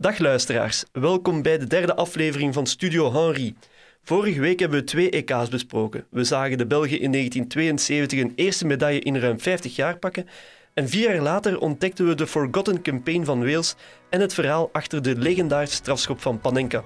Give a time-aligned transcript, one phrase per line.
[0.00, 3.54] Dag luisteraars, welkom bij de derde aflevering van Studio Henry.
[4.02, 6.06] Vorige week hebben we twee EK's besproken.
[6.10, 10.26] We zagen de Belgen in 1972 een eerste medaille in ruim 50 jaar pakken.
[10.74, 13.74] En vier jaar later ontdekten we de Forgotten Campaign van Wales
[14.10, 16.84] en het verhaal achter de legendarische strafschop van Panenka.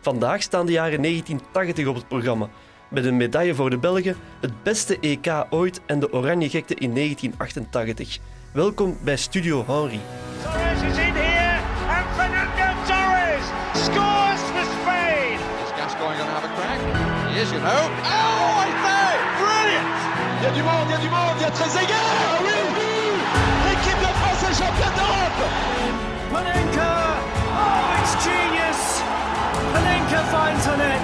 [0.00, 2.48] Vandaag staan de jaren 1980 op het programma.
[2.88, 6.94] Met een medaille voor de Belgen, het beste EK ooit en de Oranje Gekte in
[6.94, 8.18] 1988.
[8.52, 10.00] Welkom bij Studio Henry.
[17.40, 17.82] Is, you know.
[18.04, 19.10] Oh, I say!
[19.40, 19.88] Brilliant!
[20.36, 22.36] Il y a du monde, il y a du monde, il y a Trezeguet Ah
[22.44, 22.92] oui, oui
[23.64, 25.42] L'équipe de France est championne d'Europe
[26.32, 26.92] Panenka!
[27.56, 28.80] Oh, it's genius!
[29.72, 31.00] Panenka finds on it.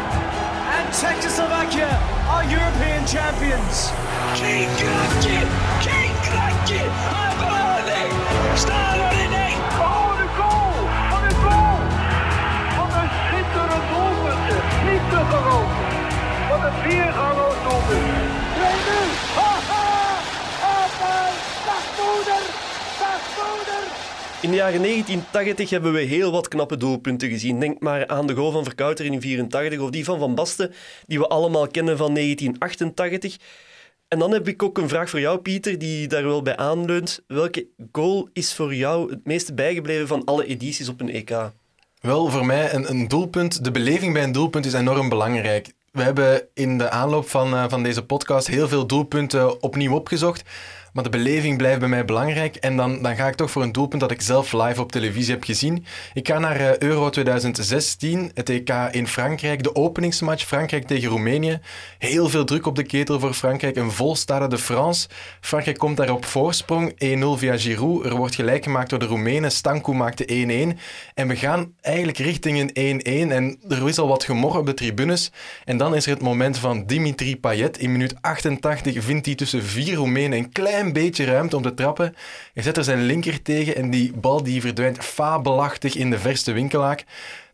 [0.76, 1.88] And Czechoslovakia
[2.28, 3.92] are European champions.
[4.36, 5.40] King Krakje!
[5.80, 6.82] King Krakje!
[7.16, 8.02] Abonné!
[8.56, 9.58] Staan in één!
[9.80, 10.76] Oh, de goal!
[11.10, 11.80] Wat een goal!
[12.76, 14.48] Wat een schitterend doelpunt.
[14.84, 15.85] Niet te geloven.
[16.64, 18.06] Een viergaloos doelpunt.
[18.56, 19.34] 2-0.
[19.34, 19.86] Haha!
[24.40, 27.60] In de jaren 1980 hebben we heel wat knappe doelpunten gezien.
[27.60, 30.72] Denk maar aan de goal van Verkouter in 84 of die van Van Basten,
[31.06, 33.36] die we allemaal kennen van 1988.
[34.08, 37.22] En dan heb ik ook een vraag voor jou, Pieter, die daar wel bij aanleunt.
[37.26, 41.50] Welke goal is voor jou het meeste bijgebleven van alle edities op een EK?
[42.00, 45.68] Wel, voor mij een, een doelpunt, de beleving bij een doelpunt is enorm belangrijk.
[45.96, 50.42] We hebben in de aanloop van, eh, van deze podcast heel veel doelpunten opnieuw opgezocht.
[50.96, 52.56] Maar de beleving blijft bij mij belangrijk.
[52.56, 55.32] En dan, dan ga ik toch voor een doelpunt dat ik zelf live op televisie
[55.32, 55.84] heb gezien.
[56.14, 59.62] Ik ga naar eh, Euro 2016, het EK in Frankrijk.
[59.62, 61.60] De openingsmatch Frankrijk tegen Roemenië.
[61.98, 63.76] Heel veel druk op de ketel voor Frankrijk.
[63.76, 65.08] Een vol Stade de France.
[65.40, 66.90] Frankrijk komt daar op voorsprong.
[66.90, 66.96] 1-0
[67.36, 68.04] via Giroud.
[68.04, 69.52] Er wordt gelijk gemaakt door de Roemenen.
[69.52, 70.78] Stanku maakt de 1-1.
[71.14, 73.32] En we gaan eigenlijk richting een 1-1.
[73.32, 75.32] En er is al wat gemor op de tribunes.
[75.64, 77.78] En dan is er het moment van Dimitri Payet.
[77.78, 82.14] In minuut 88 vindt hij tussen vier Roemenen een klein beetje ruimte om te trappen.
[82.54, 86.52] Hij zet er zijn linker tegen en die bal die verdwijnt fabelachtig in de verste
[86.52, 87.04] winkelaak.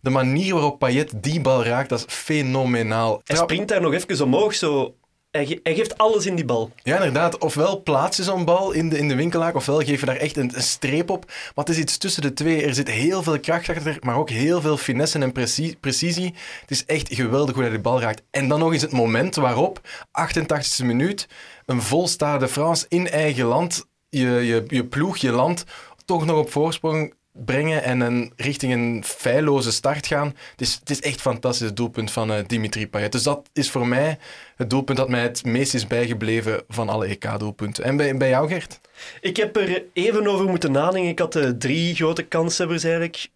[0.01, 3.21] De manier waarop Payet die bal raakt, dat is fenomenaal.
[3.25, 4.95] Hij springt daar nog even omhoog, zo.
[5.33, 6.71] Hij, hij geeft alles in die bal.
[6.83, 7.39] Ja, inderdaad.
[7.39, 10.37] Ofwel plaats je zo'n bal in de, in de winkelaak, ofwel geef je daar echt
[10.37, 11.25] een, streep op.
[11.27, 12.65] Maar het is iets tussen de twee.
[12.65, 16.35] Er zit heel veel kracht achter, maar ook heel veel finesse en preci- precisie.
[16.61, 18.23] Het is echt geweldig hoe hij de bal raakt.
[18.31, 21.29] En dan nog eens het moment waarop, 88e minuut,
[21.67, 25.65] een vol Stade de France in eigen land, je, je, je ploeg, je land,
[26.05, 30.27] toch nog op voorsprong brengen en een, richting een feilloze start gaan.
[30.51, 33.13] Het is, het is echt fantastisch doelpunt van eh, Dimitri Payet.
[33.13, 34.19] Dus dat is voor mij
[34.57, 37.85] het doelpunt dat mij het meest is bijgebleven van alle EK-doelpunten.
[37.85, 38.81] En bij, jou, Gert?
[39.21, 41.11] Ik heb er even over moeten nadenken.
[41.11, 43.29] Ik had eh, drie grote kanshebbers eigenlijk.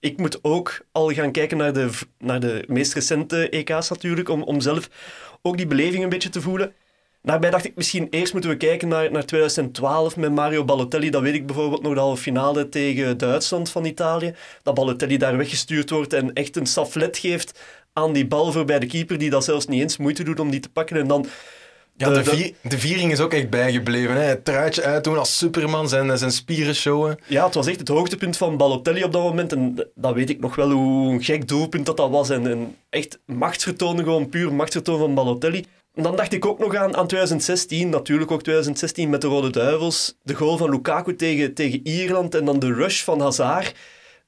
[0.00, 4.42] Ik moet ook al gaan kijken naar de, naar de meest recente EK's natuurlijk, om,
[4.42, 4.88] om zelf
[5.42, 6.74] ook die beleving een beetje te voelen.
[7.26, 11.10] Daarbij dacht ik misschien eerst moeten we kijken naar, naar 2012 met Mario Balotelli.
[11.10, 14.34] Dat weet ik bijvoorbeeld nog de halve finale tegen Duitsland van Italië.
[14.62, 17.60] Dat Balotelli daar weggestuurd wordt en echt een staflet geeft
[17.92, 20.60] aan die bal voorbij de keeper, die dat zelfs niet eens moeite doet om die
[20.60, 20.96] te pakken.
[20.96, 21.26] En dan
[21.96, 24.14] Ja, De- de, de- vier- de viering is ook echt bijgebleven.
[24.16, 24.22] Hè.
[24.22, 27.16] Het truitje uitdoen als Superman, zijn, zijn spieren showen.
[27.26, 29.52] Ja, het was echt het hoogtepunt van Balotelli op dat moment.
[29.52, 32.30] En dat weet ik nog wel hoe een gek doelpunt dat, dat was.
[32.30, 35.64] En, en echt machtsvertoon, gewoon puur machtsvertoon van Balotelli.
[35.94, 40.18] Dan dacht ik ook nog aan, aan 2016, natuurlijk ook 2016 met de Rode Duivels.
[40.22, 43.74] De goal van Lukaku tegen, tegen Ierland en dan de rush van Hazard.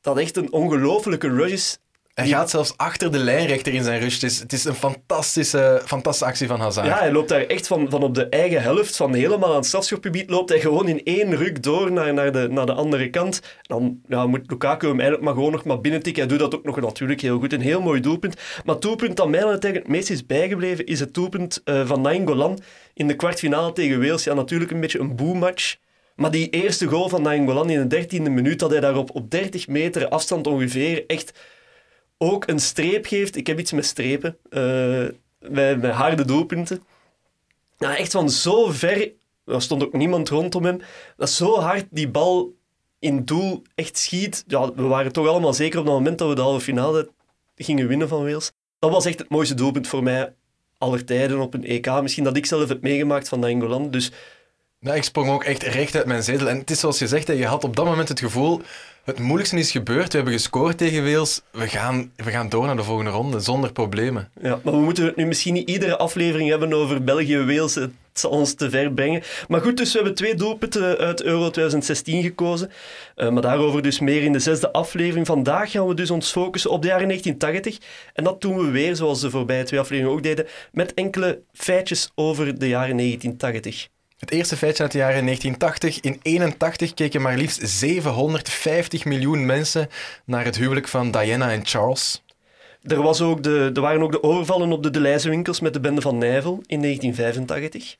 [0.00, 1.78] Dat echt een ongelofelijke rush is.
[2.16, 4.14] Hij gaat zelfs achter de lijnrechter in zijn rush.
[4.14, 6.86] Het is, het is een fantastische, fantastische actie van Hazard.
[6.86, 9.66] Ja, hij loopt daar echt van, van op de eigen helft, van helemaal aan het
[9.66, 13.40] strafschopgebied, loopt hij gewoon in één ruk door naar, naar, de, naar de andere kant.
[13.62, 16.22] Dan ja, moet Lukaku hem eigenlijk maar gewoon nog maar binnentikken.
[16.22, 17.52] Hij doet dat ook nog natuurlijk heel goed.
[17.52, 18.34] Een heel mooi doelpunt.
[18.64, 22.00] Maar het doelpunt dat mij uiteindelijk het meest is bijgebleven, is het doelpunt eh, van
[22.00, 22.58] Nainggolan
[22.94, 24.24] in de kwartfinale tegen Wales.
[24.24, 25.76] Ja, natuurlijk een beetje een boematch.
[26.14, 29.30] Maar die eerste goal van Nainggolan in de dertiende minuut, dat hij daar op, op
[29.30, 31.32] 30 meter afstand ongeveer echt
[32.18, 33.36] ook een streep geeft.
[33.36, 34.36] Ik heb iets met strepen,
[35.38, 36.82] bij, bij harde doelpunten.
[37.78, 39.12] Ja, echt van zo ver,
[39.44, 40.80] er stond ook niemand rondom hem,
[41.16, 42.54] dat zo hard die bal
[42.98, 44.44] in doel echt schiet.
[44.46, 47.10] Ja, we waren toch allemaal zeker op het moment dat we de halve finale
[47.56, 48.52] gingen winnen van Wales.
[48.78, 50.34] Dat was echt het mooiste doelpunt voor mij
[50.78, 52.02] aller tijden op een EK.
[52.02, 53.90] Misschien dat ik zelf heb meegemaakt van Nainggolan.
[53.90, 54.10] Dus
[54.80, 56.48] Nou, ik sprong ook echt recht uit mijn zetel.
[56.48, 58.60] En het is zoals je zegt, je had op dat moment het gevoel...
[59.06, 61.42] Het moeilijkste is gebeurd, we hebben gescoord tegen Wales.
[61.52, 64.30] We gaan, we gaan door naar de volgende ronde, zonder problemen.
[64.42, 67.74] Ja, maar we moeten het nu misschien niet iedere aflevering hebben over België-Wales.
[67.74, 69.22] Het zal ons te ver brengen.
[69.48, 72.70] Maar goed, dus we hebben twee doelpunten uit Euro 2016 gekozen.
[73.16, 75.26] Uh, maar daarover dus meer in de zesde aflevering.
[75.26, 77.88] Vandaag gaan we dus ons focussen op de jaren 1980.
[78.12, 82.10] En dat doen we weer, zoals de voorbije twee afleveringen ook deden, met enkele feitjes
[82.14, 83.88] over de jaren 1980.
[84.18, 86.00] Het eerste feitje uit de jaren 1980.
[86.00, 89.88] In 81 keken maar liefst 750 miljoen mensen
[90.24, 92.24] naar het huwelijk van Diana en Charles.
[92.82, 96.00] Er, was ook de, er waren ook de overvallen op de Deleuze-winkels met de bende
[96.00, 97.96] van Nijvel in 1985.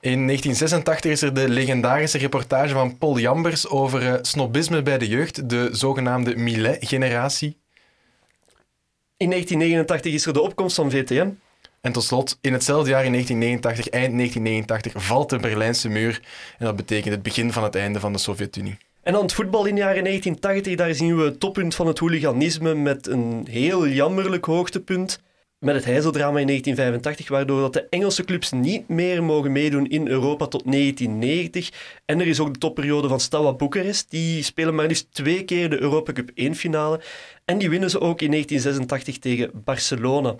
[0.00, 5.08] In 1986 is er de legendarische reportage van Paul Jambers over uh, snobisme bij de
[5.08, 7.56] jeugd, de zogenaamde Millet-generatie.
[9.16, 11.30] In 1989 is er de opkomst van VTM.
[11.80, 16.20] En tot slot, in hetzelfde jaar in 1989, eind 1989, valt de Berlijnse muur.
[16.58, 18.78] En dat betekent het begin van het einde van de Sovjet-Unie.
[19.02, 21.98] En dan het voetbal in de jaren 1980, daar zien we het toppunt van het
[21.98, 25.20] hooliganisme met een heel jammerlijk hoogtepunt.
[25.58, 30.08] Met het Heizeldrama in 1985, waardoor dat de Engelse clubs niet meer mogen meedoen in
[30.08, 31.70] Europa tot 1990.
[32.04, 34.10] En er is ook de topperiode van Steaua Boekarest.
[34.10, 37.00] Die spelen maar liefst twee keer de Europa Cup 1 finale.
[37.44, 40.34] En die winnen ze ook in 1986 tegen Barcelona.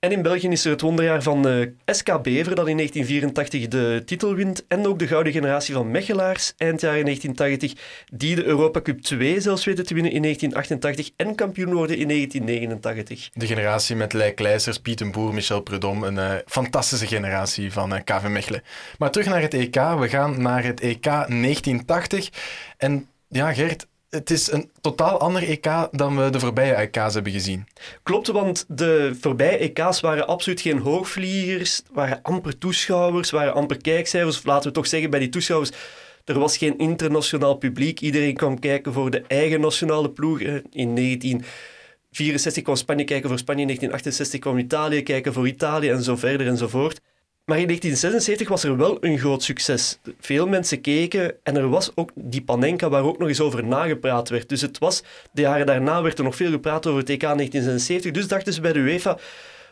[0.00, 4.02] En in België is er het wonderjaar van eh, SK Bever, dat in 1984 de
[4.04, 4.64] titel wint.
[4.68, 9.40] En ook de gouden generatie van Mechelaars, eind jaren 1980, die de Europa Cup 2
[9.40, 13.30] zelfs weten te winnen in 1988 en kampioen worden in 1989.
[13.32, 17.98] De generatie met Lijk Kleisters, Piet Boer, Michel Prudhomme, een uh, fantastische generatie van uh,
[17.98, 18.62] eh, KV Mechelen.
[18.98, 19.74] Maar terug naar het EK.
[19.74, 22.28] We gaan naar het EK 1980.
[22.76, 27.32] En ja, Gert, het is een totaal ander EK dan we de voorbije EK's hebben
[27.32, 27.66] gezien.
[28.02, 34.38] Klopt, want de voorbije EK's waren absoluut geen hoogvliegers, waren amper toeschouwers, waren amper kijkcijfers.
[34.38, 35.70] Of laten we toch zeggen, bij die toeschouwers,
[36.24, 38.00] er was geen internationaal publiek.
[38.00, 40.40] Iedereen kwam kijken voor de eigen nationale ploeg.
[40.70, 46.02] In 1964 kwam Spanje kijken voor Spanje, in 1968 kwam Italië kijken voor Italië en
[46.02, 47.00] zo verder en zo voort.
[47.50, 49.98] Maar in 1976 was er wel een groot succes.
[50.20, 54.28] Veel mensen keken en er was ook die Panenka waar ook nog eens over nagepraat
[54.28, 54.48] werd.
[54.48, 55.02] Dus het was,
[55.32, 58.10] de jaren daarna werd er nog veel gepraat over het EK 1976.
[58.12, 59.18] Dus dachten ze bij de UEFA,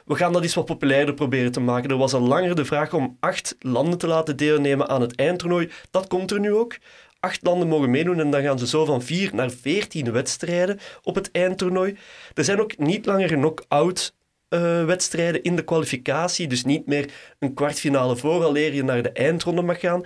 [0.04, 1.90] we gaan dat iets wat populairder proberen te maken.
[1.90, 5.70] Er was al langer de vraag om acht landen te laten deelnemen aan het eindtoernooi.
[5.90, 6.76] Dat komt er nu ook.
[7.20, 11.14] Acht landen mogen meedoen en dan gaan ze zo van vier naar veertien wedstrijden op
[11.14, 11.96] het eindtoernooi.
[12.34, 14.16] Er zijn ook niet langer knock-out
[14.50, 16.46] uh, wedstrijden in de kwalificatie.
[16.46, 20.02] Dus niet meer een kwartfinale vooraleer je naar de eindronde mag gaan.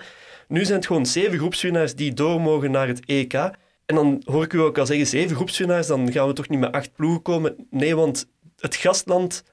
[0.47, 3.33] Nu zijn het gewoon zeven groepswinnaars die door mogen naar het EK.
[3.85, 6.59] En dan hoor ik u ook al zeggen, zeven groepswinnaars, dan gaan we toch niet
[6.59, 7.67] met acht ploegen komen.
[7.69, 8.27] Nee, want
[8.59, 9.43] het gastland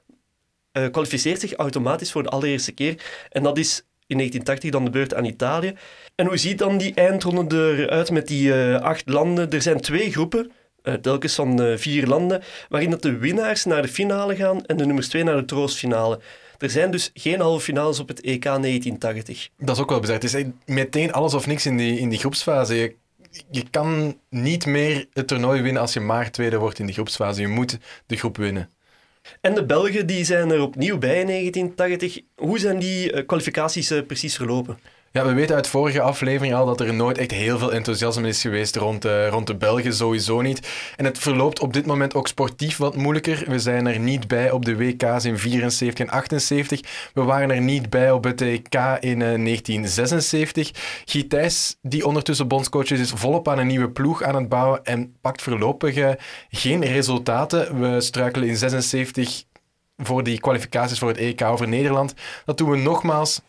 [0.73, 3.03] uh, kwalificeert zich automatisch voor de allereerste keer.
[3.29, 5.73] En dat is in 1980 dan de beurt aan Italië.
[6.15, 9.49] En hoe ziet dan die eindronde eruit met die uh, acht landen?
[9.49, 10.51] Er zijn twee groepen
[10.83, 14.77] uh, telkens van uh, vier landen, waarin dat de winnaars naar de finale gaan en
[14.77, 16.19] de nummers twee naar de troostfinale.
[16.57, 19.49] Er zijn dus geen halve finales op het EK 1980.
[19.57, 20.15] Dat is ook wel bizar.
[20.15, 22.75] Het is meteen alles of niks in die, in die groepsfase.
[22.75, 22.95] Je,
[23.51, 27.41] je kan niet meer het toernooi winnen als je maar tweede wordt in die groepsfase.
[27.41, 28.69] Je moet de groep winnen.
[29.41, 32.19] En de Belgen die zijn er opnieuw bij in 1980.
[32.35, 34.79] Hoe zijn die uh, kwalificaties precies verlopen?
[35.13, 38.41] Ja, we weten uit vorige aflevering al dat er nooit echt heel veel enthousiasme is
[38.41, 40.67] geweest rond de, rond de Belgen, sowieso niet.
[40.95, 43.43] En het verloopt op dit moment ook sportief wat moeilijker.
[43.47, 46.81] We zijn er niet bij op de WK's in 74 en 78.
[47.13, 50.71] We waren er niet bij op het EK in 1976.
[50.71, 54.83] Eh, Gijs, die ondertussen bondscoach is, is volop aan een nieuwe ploeg aan het bouwen
[54.83, 56.09] en pakt voorlopig uh,
[56.49, 57.79] geen resultaten.
[57.79, 59.43] We struikelen in 76
[59.97, 62.13] voor die kwalificaties voor het EK over Nederland.
[62.45, 63.41] Dat doen we nogmaals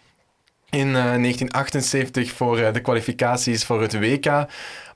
[0.72, 4.46] in uh, eh, 1978 voor uh, de kwalificaties voor het WK.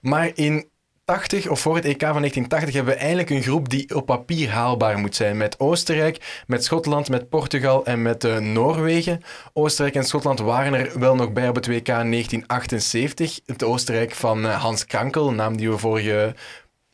[0.00, 0.68] Maar in
[1.04, 4.50] 80 of voor het EK van 1980 hebben we eigenlijk een groep die op papier
[4.50, 5.37] haalbaar moet zijn.
[5.37, 9.21] Met Oostenrijk, met Schotland, met Portugal en met uh, Noorwegen.
[9.52, 13.40] Oostenrijk en Schotland waren er wel nog bij op het WK 1978.
[13.47, 16.35] Het Oostenrijk van Hans Krankel, naam die we vorige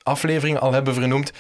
[0.02, 1.32] aflevering al hebben vernoemd.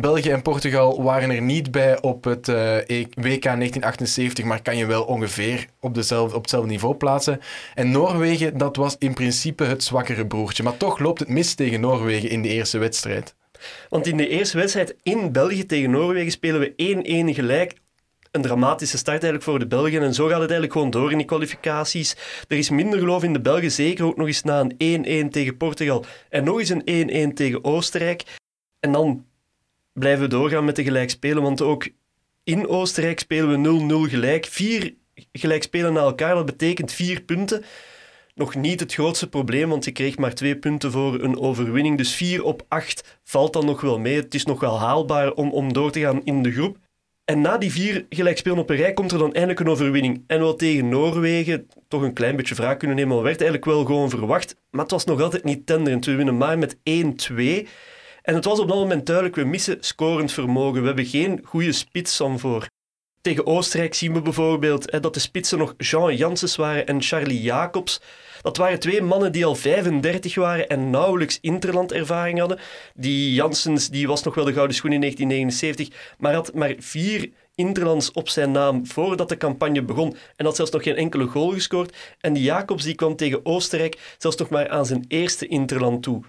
[0.00, 4.76] België en Portugal waren er niet bij op het eh, e- WK 1978, maar kan
[4.76, 7.40] je wel ongeveer op, dezelfde, op hetzelfde niveau plaatsen.
[7.74, 10.62] En Noorwegen, dat was in principe het zwakkere broertje.
[10.62, 13.34] Maar toch loopt het mis tegen Noorwegen in de eerste wedstrijd.
[13.88, 17.74] Want in de eerste wedstrijd in België tegen Noorwegen spelen we 1-1 gelijk
[18.30, 20.02] een dramatische start eigenlijk voor de Belgen.
[20.02, 22.16] En zo gaat het eigenlijk gewoon door in die kwalificaties.
[22.48, 25.56] Er is minder geloof in de Belgen, zeker ook nog eens na een 1-1 tegen
[25.56, 28.24] Portugal en nog eens een 1-1 tegen Oostenrijk.
[28.80, 29.24] En dan
[29.92, 31.88] blijven doorgaan met de gelijkspelen, want ook
[32.44, 34.46] in Oostenrijk spelen we 0-0 gelijk.
[34.46, 34.94] Vier
[35.32, 37.64] gelijkspelen na elkaar, dat betekent vier punten.
[38.34, 41.96] Nog niet het grootste probleem, want je kreeg maar twee punten voor een overwinning.
[41.96, 44.16] Dus 4 op 8 valt dan nog wel mee.
[44.16, 46.78] Het is nog wel haalbaar om, om door te gaan in de groep.
[47.24, 50.24] En na die vier gelijkspelen op een rij komt er dan eindelijk een overwinning.
[50.26, 53.84] En wel tegen Noorwegen, toch een klein beetje vraag kunnen nemen, maar werd eigenlijk wel
[53.84, 54.56] gewoon verwacht.
[54.70, 56.04] Maar het was nog altijd niet tenderend.
[56.04, 57.68] We winnen maar met 1-2.
[58.22, 60.80] En het was op dat moment duidelijk, we missen scorend vermogen.
[60.80, 62.66] We hebben geen goede spits van voor.
[63.20, 67.42] Tegen Oostenrijk zien we bijvoorbeeld hè, dat de spitsen nog Jean Janssens waren en Charlie
[67.42, 68.00] Jacobs.
[68.42, 72.58] Dat waren twee mannen die al 35 waren en nauwelijks interlandervaring hadden.
[72.94, 77.30] Die Janssens die was nog wel de gouden schoen in 1979, maar had maar vier
[77.54, 81.50] interlands op zijn naam voordat de campagne begon en had zelfs nog geen enkele goal
[81.50, 81.96] gescoord.
[82.20, 86.22] En die Jacobs die kwam tegen Oostenrijk zelfs nog maar aan zijn eerste interland toe.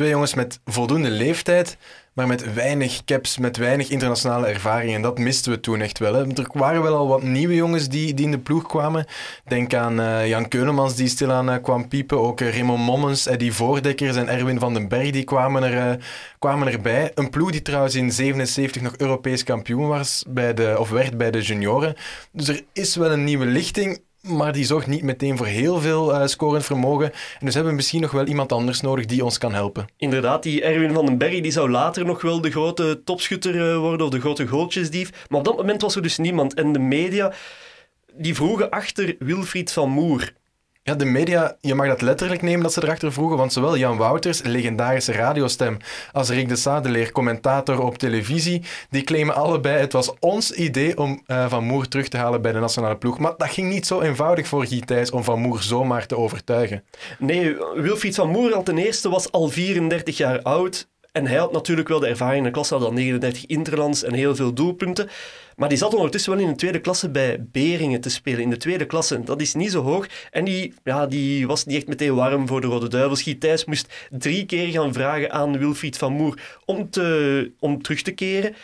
[0.00, 1.76] Twee jongens met voldoende leeftijd,
[2.12, 4.94] maar met weinig caps, met weinig internationale ervaring.
[4.94, 6.14] En dat misten we toen echt wel.
[6.14, 6.26] Hè.
[6.26, 9.06] Er waren wel al wat nieuwe jongens die, die in de ploeg kwamen.
[9.44, 12.20] Denk aan uh, Jan Keulemans, die stilaan uh, kwam piepen.
[12.20, 16.04] Ook uh, Raymond Mommens, Eddie Voordekkers en Erwin van den Berg, die kwamen, er,
[16.38, 17.12] kwamen erbij.
[17.14, 21.30] Een ploeg die trouwens in 77 nog Europees kampioen was, bij de, of werd bij
[21.30, 21.94] de junioren.
[22.32, 26.14] Dus er is wel een nieuwe lichting maar die zorgt niet meteen voor heel veel
[26.14, 27.12] uh, scorend vermogen.
[27.12, 29.86] En dus hebben we misschien nog wel iemand anders nodig die ons kan helpen.
[29.96, 33.76] Inderdaad, die Erwin van den Berg die zou later nog wel de grote topschutter uh,
[33.76, 35.26] worden of de grote goaltjesdief.
[35.28, 36.54] Maar op dat moment was er dus niemand.
[36.54, 37.32] En de media
[38.14, 40.32] die vroegen achter Wilfried van Moer.
[40.82, 43.96] Ja, de media, je mag dat letterlijk nemen dat ze erachter vroegen, want zowel Jan
[43.96, 45.76] Wouters, legendarische radiostem,
[46.12, 51.22] als Rick de Sadeleer, commentator op televisie, die claimen allebei het was ons idee om
[51.26, 53.18] uh, Van Moer terug te halen bij de nationale ploeg.
[53.18, 56.84] Maar dat ging niet zo eenvoudig voor Guy Thijs om Van Moer zomaar te overtuigen.
[57.18, 60.88] Nee, Wilfried van Moer al ten eerste was al 34 jaar oud.
[61.12, 64.14] En hij had natuurlijk wel de ervaring in de klasse, had al 39 interlands en
[64.14, 65.08] heel veel doelpunten.
[65.56, 68.40] Maar die zat ondertussen wel in de tweede klasse bij Beringen te spelen.
[68.40, 69.22] In de tweede klasse.
[69.22, 70.06] Dat is niet zo hoog.
[70.30, 73.34] En die, ja, die was niet echt meteen warm voor de Rode Duivels.
[73.38, 78.12] Thijs moest drie keer gaan vragen aan Wilfried van Moer om, te, om terug te
[78.12, 78.54] keren.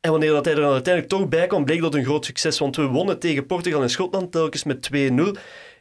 [0.00, 2.58] En wanneer dat hij er dan uiteindelijk toch bij kwam, bleek dat een groot succes.
[2.58, 4.96] Want we wonnen tegen Portugal en Schotland telkens met 2-0.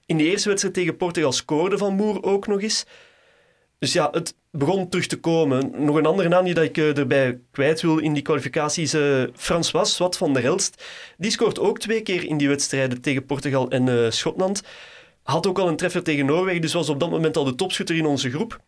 [0.06, 2.86] In de eerste wedstrijd tegen Portugal scoorde Van Moer ook nog eens.
[3.82, 5.72] Dus ja, het begon terug te komen.
[5.86, 9.98] Nog een andere naam die ik uh, erbij kwijt wil in die kwalificaties, uh, François
[9.98, 10.84] Wat van der Helst.
[11.18, 14.64] Die scoort ook twee keer in die wedstrijden tegen Portugal en uh, Schotland.
[15.24, 17.96] Had ook al een treffer tegen Noorwegen, dus was op dat moment al de topschutter
[17.96, 18.60] in onze groep.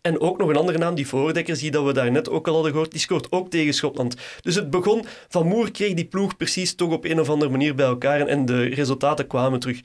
[0.00, 2.54] En ook nog een andere naam, die voordekkers, die dat we daar net ook al
[2.54, 4.16] hadden gehoord, die scoort ook tegen Schotland.
[4.40, 7.74] Dus het begon, Van Moer kreeg die ploeg precies toch op een of andere manier
[7.74, 9.80] bij elkaar en de resultaten kwamen terug.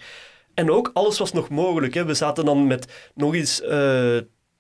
[0.53, 1.93] En ook alles was nog mogelijk.
[1.93, 2.05] Hè.
[2.05, 4.20] We zaten dan met nog eens uh,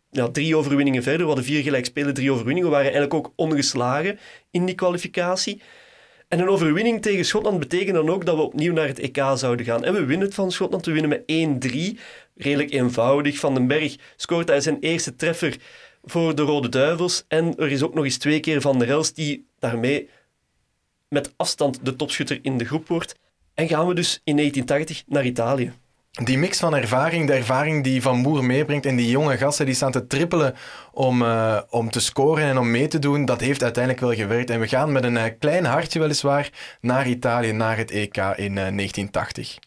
[0.09, 1.21] ja, drie overwinningen verder.
[1.21, 2.69] We hadden vier gelijk spelen, drie overwinningen.
[2.69, 4.19] We waren eigenlijk ook ongeslagen
[4.51, 5.61] in die kwalificatie.
[6.27, 9.65] En een overwinning tegen Schotland betekent dan ook dat we opnieuw naar het EK zouden
[9.65, 9.83] gaan.
[9.83, 10.85] En we winnen het van Schotland.
[10.85, 11.99] We winnen met 1-3.
[12.35, 13.39] Redelijk eenvoudig.
[13.39, 15.57] Van den Berg scoort hij zijn eerste treffer
[16.03, 17.25] voor de Rode Duivels.
[17.27, 20.09] En er is ook nog eens twee keer Van der Helst die daarmee
[21.07, 23.15] met afstand de topschutter in de groep wordt.
[23.61, 25.73] En gaan we dus in 1980 naar Italië.
[26.11, 29.75] Die mix van ervaring, de ervaring die Van Moer meebrengt en die jonge gasten die
[29.75, 30.55] staan te trippelen
[30.91, 34.49] om, uh, om te scoren en om mee te doen, dat heeft uiteindelijk wel gewerkt.
[34.49, 36.49] En we gaan met een uh, klein hartje weliswaar
[36.81, 39.57] naar Italië, naar het EK in uh, 1980.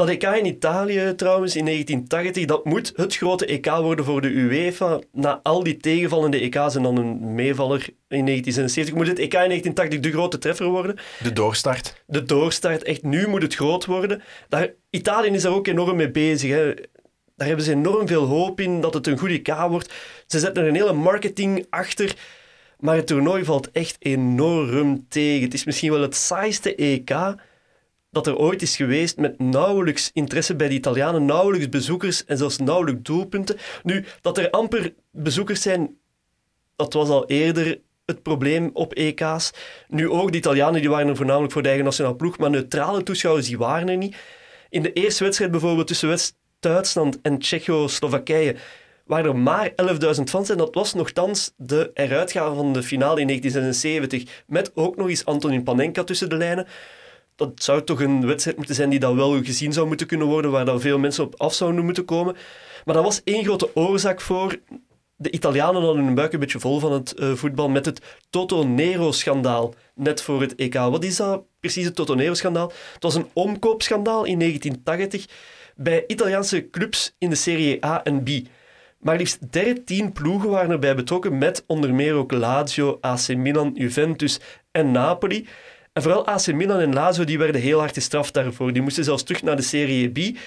[0.00, 4.28] Dat EK in Italië trouwens in 1980, dat moet het grote EK worden voor de
[4.28, 4.98] UEFA.
[5.12, 9.48] Na al die tegenvallende EK's en dan een meevaller in 1976 moet het EK in
[9.48, 10.96] 1980 de grote treffer worden.
[11.22, 12.02] De doorstart.
[12.06, 14.22] De doorstart, echt nu moet het groot worden.
[14.48, 16.50] Daar, Italië is daar ook enorm mee bezig.
[16.50, 16.74] Hè.
[17.36, 19.92] Daar hebben ze enorm veel hoop in dat het een goed EK wordt.
[20.26, 22.14] Ze zetten er een hele marketing achter.
[22.78, 25.44] Maar het toernooi valt echt enorm tegen.
[25.44, 27.34] Het is misschien wel het saaiste EK
[28.10, 32.58] dat er ooit is geweest met nauwelijks interesse bij de Italianen, nauwelijks bezoekers en zelfs
[32.58, 33.56] nauwelijks doelpunten.
[33.82, 35.98] Nu, dat er amper bezoekers zijn,
[36.76, 39.50] dat was al eerder het probleem op EK's.
[39.88, 43.02] Nu ook, de Italianen die waren er voornamelijk voor de eigen nationale ploeg, maar neutrale
[43.02, 44.16] toeschouwers die waren er niet.
[44.68, 48.56] In de eerste wedstrijd bijvoorbeeld tussen West-Duitsland en Tsjechoslowakije
[49.04, 49.70] waren er maar
[50.16, 54.96] 11.000 fans en dat was nogthans de eruitgave van de finale in 1976, met ook
[54.96, 56.66] nog eens Antonin Panenka tussen de lijnen
[57.40, 60.50] dat zou toch een wedstrijd moeten zijn die dan wel gezien zou moeten kunnen worden,
[60.50, 62.36] waar dan veel mensen op af zouden moeten komen.
[62.84, 64.58] Maar dat was één grote oorzaak voor.
[65.16, 68.62] De Italianen hadden hun buik een beetje vol van het uh, voetbal met het Toto
[68.62, 70.74] Nero-schandaal, net voor het EK.
[70.74, 72.72] Wat is dat precies, het Toto Nero-schandaal?
[72.92, 75.26] Het was een omkoopschandaal in 1980
[75.76, 78.28] bij Italiaanse clubs in de Serie A en B.
[78.98, 84.40] Maar liefst 13 ploegen waren erbij betrokken, met onder meer ook Lazio, AC Milan, Juventus
[84.70, 85.48] en Napoli.
[85.92, 88.72] En vooral AC Milan en Lazio die werden heel hard gestraft daarvoor.
[88.72, 90.38] Die moesten zelfs terug naar de Serie B.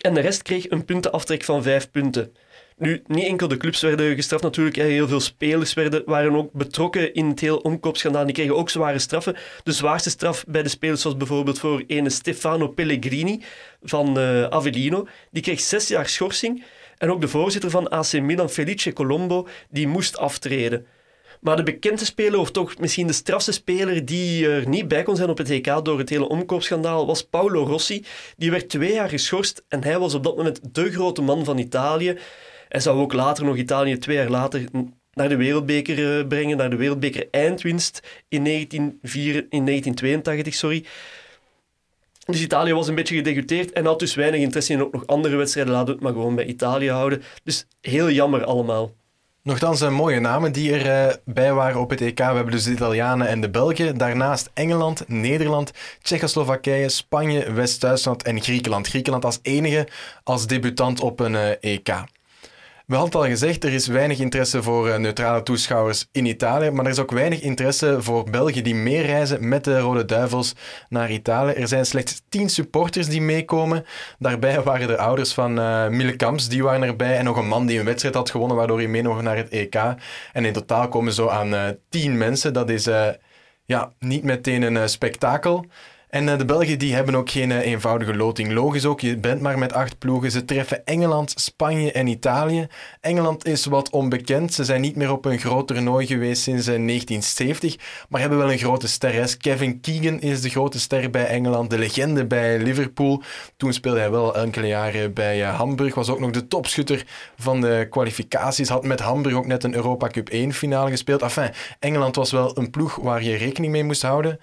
[0.00, 2.32] En de rest kreeg een puntenaftrek van vijf punten.
[2.76, 7.14] Nu, niet enkel de clubs werden gestraft natuurlijk, heel veel spelers werden, waren ook betrokken
[7.14, 8.24] in het hele omkoopschandaal.
[8.24, 9.36] Die kregen ook zware straffen.
[9.62, 13.42] De zwaarste straf bij de spelers was bijvoorbeeld voor ene Stefano Pellegrini
[13.82, 15.06] van eh, Avellino.
[15.30, 16.64] Die kreeg zes jaar schorsing.
[16.98, 20.86] En ook de voorzitter van AC Milan, Felice Colombo, die moest aftreden.
[21.40, 25.16] Maar de bekendste speler, of toch misschien de strafste speler die er niet bij kon
[25.16, 28.04] zijn op het EK door het hele omkoopschandaal, was Paolo Rossi.
[28.36, 31.58] Die werd twee jaar geschorst en hij was op dat moment de grote man van
[31.58, 32.18] Italië.
[32.68, 34.64] Hij zou ook later nog Italië twee jaar later
[35.12, 40.54] naar de wereldbeker eh, brengen, naar de wereldbeker eindwinst in, 1904, in 1982.
[40.54, 40.84] Sorry.
[42.24, 45.36] Dus Italië was een beetje gedeguteerd en had dus weinig interesse in ook nog andere
[45.36, 45.72] wedstrijden.
[45.72, 47.22] Laten we het maar gewoon bij Italië houden.
[47.44, 48.92] Dus heel jammer allemaal.
[49.42, 52.18] Nochtans een mooie namen die erbij bij waren op het EK.
[52.18, 53.98] We hebben dus de Italianen en de Belgen.
[53.98, 58.88] Daarnaast Engeland, Nederland, Tsjechoslowakije, Spanje, West-Duitsland en Griekenland.
[58.88, 59.88] Griekenland als enige
[60.24, 62.04] als debutant op een eh, EK.
[62.90, 66.84] We hadden al gezegd, er is weinig interesse voor uh, neutrale toeschouwers in Italië, maar
[66.84, 70.54] er is ook weinig interesse voor Belgen die meereizen met de Rode Duivels
[70.88, 71.52] naar Italië.
[71.52, 73.84] Er zijn slechts tien supporters die meekomen.
[74.18, 77.66] Daarbij waren er ouders van uh, Mille Kamps, die waren erbij, en nog een man
[77.66, 79.74] die een wedstrijd had gewonnen, waardoor hij mee nog naar het EK.
[80.32, 82.52] En in totaal komen zo aan uh, tien mensen.
[82.52, 82.88] Dat is
[83.64, 85.66] ja, niet meteen een spektakel.
[86.10, 88.52] En uh, de Belgen die hebben ook geen uh, eenvoudige loting.
[88.52, 90.30] Logisch ook, je bent maar met acht ploegen.
[90.30, 92.66] Ze treffen Engeland, Spanje en Italië.
[93.00, 94.54] Engeland is wat onbekend.
[94.54, 97.76] Ze zijn niet meer op een groot toernooi geweest sinds uh, 1970,
[98.08, 99.36] maar hebben wel een grote ster.
[99.38, 103.22] Kevin Keegan is de grote ster bij Engeland, de legende bij Liverpool.
[103.56, 107.04] Toen speelde hij wel enkele jaren bij Hamburg, was ook nog de topschutter
[107.36, 108.68] van de kwalificaties.
[108.68, 111.22] Had met Hamburg ook net een Europa Cup 1 finale gespeeld.
[111.22, 114.38] Enfin, Engeland was wel een ploeg waar je rekening mee moest houden.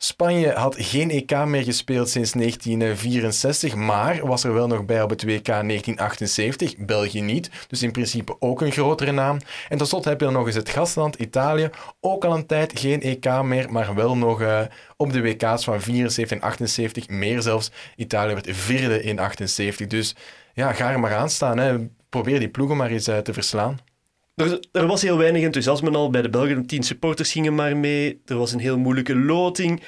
[0.00, 5.10] Spanje had geen EK meer gespeeld sinds 1964, maar was er wel nog bij op
[5.10, 6.76] het WK 1978.
[6.76, 9.38] België niet, dus in principe ook een grotere naam.
[9.68, 11.70] En tenslotte heb je nog eens het gastland Italië.
[12.00, 14.60] Ook al een tijd geen EK meer, maar wel nog uh,
[14.96, 17.08] op de WK's van 74 en 78.
[17.08, 17.70] Meer zelfs.
[17.96, 19.86] Italië werd vierde in 78.
[19.86, 20.14] Dus
[20.54, 21.58] ja, ga er maar aan staan.
[21.58, 21.88] Hè.
[22.08, 23.78] Probeer die ploegen maar eens uh, te verslaan.
[24.72, 26.66] Er, was heel weinig enthousiasme al bij de Belgen.
[26.66, 28.20] Tien supporters gingen maar mee.
[28.26, 29.82] Er was een heel moeilijke loting.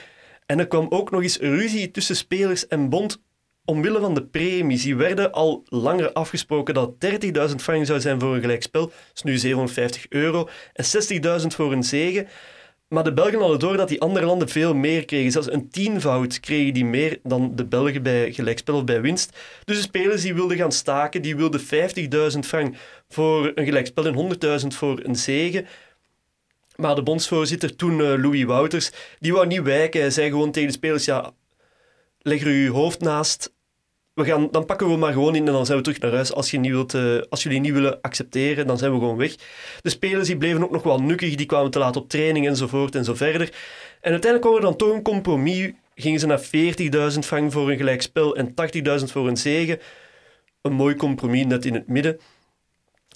[0.47, 3.23] En er kwam ook nog eens ruzie tussen spelers en bond
[3.65, 4.83] omwille van de premies.
[4.83, 6.93] Die werden al langer afgesproken dat
[7.51, 8.87] 30.000 frank zou zijn voor een gelijkspel.
[8.87, 10.49] Dat is nu 750 euro.
[10.73, 10.85] En
[11.41, 12.27] 60.000 voor een zege.
[12.91, 15.31] Maar de Belgen hadden door dat die andere landen veel meer kregen.
[15.31, 19.39] Zelfs een tienvoud kregen die meer dan de Belgen bij gelijkspel of bij winst.
[19.65, 22.77] Dus de spelers die wilden gaan staken, die wilden 50.000 frank
[23.09, 25.65] voor een gelijkspel en 100.000 voor een zege.
[26.77, 30.01] Maar de bondsvoorzitter, toen uh, Louis Wouters, die wou niet wijken.
[30.01, 31.33] Hij zei gewoon tegen de spelers, ja,
[32.19, 33.53] leg er uw hoofd naast.
[34.15, 36.33] We gaan, dan pakken we maar gewoon in en dan zijn we terug naar huis.
[36.33, 39.35] Als, je niet wilt, uh, als jullie niet willen accepteren, dan zijn we gewoon weg.
[39.83, 42.95] De spelers die bleven ook nog wel nukkig, die kwamen te laat op training enzovoort
[42.95, 43.41] en zo verder.
[44.01, 45.73] En uiteindelijk kwam er dan toch een compromis.
[45.95, 46.41] Gingen ze naar
[47.13, 48.55] 40.000 frank voor een gelijkspel en
[49.01, 49.81] 80.000 voor een zege.
[50.63, 52.21] Een mooi compromis net in het midden.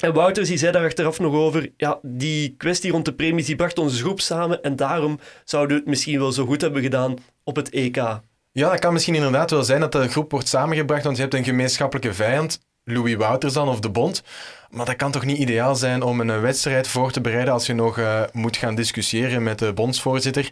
[0.00, 3.56] En Wouters die zei daar achteraf nog over, ja, die kwestie rond de premies die
[3.56, 7.16] bracht onze groep samen en daarom zouden we het misschien wel zo goed hebben gedaan
[7.44, 8.20] op het EK.
[8.56, 11.34] Ja, dat kan misschien inderdaad wel zijn dat de groep wordt samengebracht, want je hebt
[11.34, 14.22] een gemeenschappelijke vijand, Louis Wouters dan, of de bond.
[14.70, 17.74] Maar dat kan toch niet ideaal zijn om een wedstrijd voor te bereiden als je
[17.74, 20.50] nog uh, moet gaan discussiëren met de bondsvoorzitter.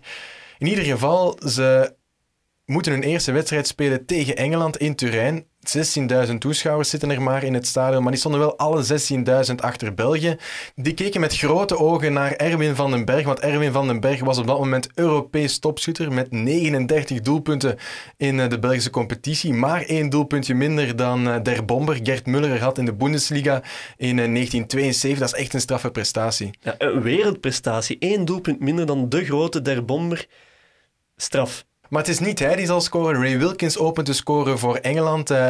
[0.59, 1.95] In ieder geval, ze
[2.72, 5.44] moeten hun eerste wedstrijd spelen tegen Engeland in Turijn.
[6.28, 8.85] 16.000 toeschouwers zitten er maar in het stadion, maar die stonden wel alle
[9.48, 10.37] 16.000 achter België.
[10.74, 14.20] Die keken met grote ogen naar Erwin van den Berg, want Erwin van den Berg
[14.20, 17.76] was op dat moment Europees topschutter met 39 doelpunten
[18.16, 22.61] in eh, de Belgische competitie, maar één doelpuntje minder dan eh, Der Bomber Gert Muller
[22.61, 23.62] had in de Bundesliga
[23.96, 25.11] in 1972.
[25.12, 26.50] Eh, Dat is echt een straffe prestatie.
[26.61, 27.96] Ja, een wereldprestatie.
[27.98, 30.26] Één doelpunt minder dan de grote Der Bomber.
[31.16, 31.64] Straf.
[31.92, 33.22] Maar het is niet hij die zal scoren.
[33.22, 35.48] Ray Wilkins opent te scoren voor Engeland uh,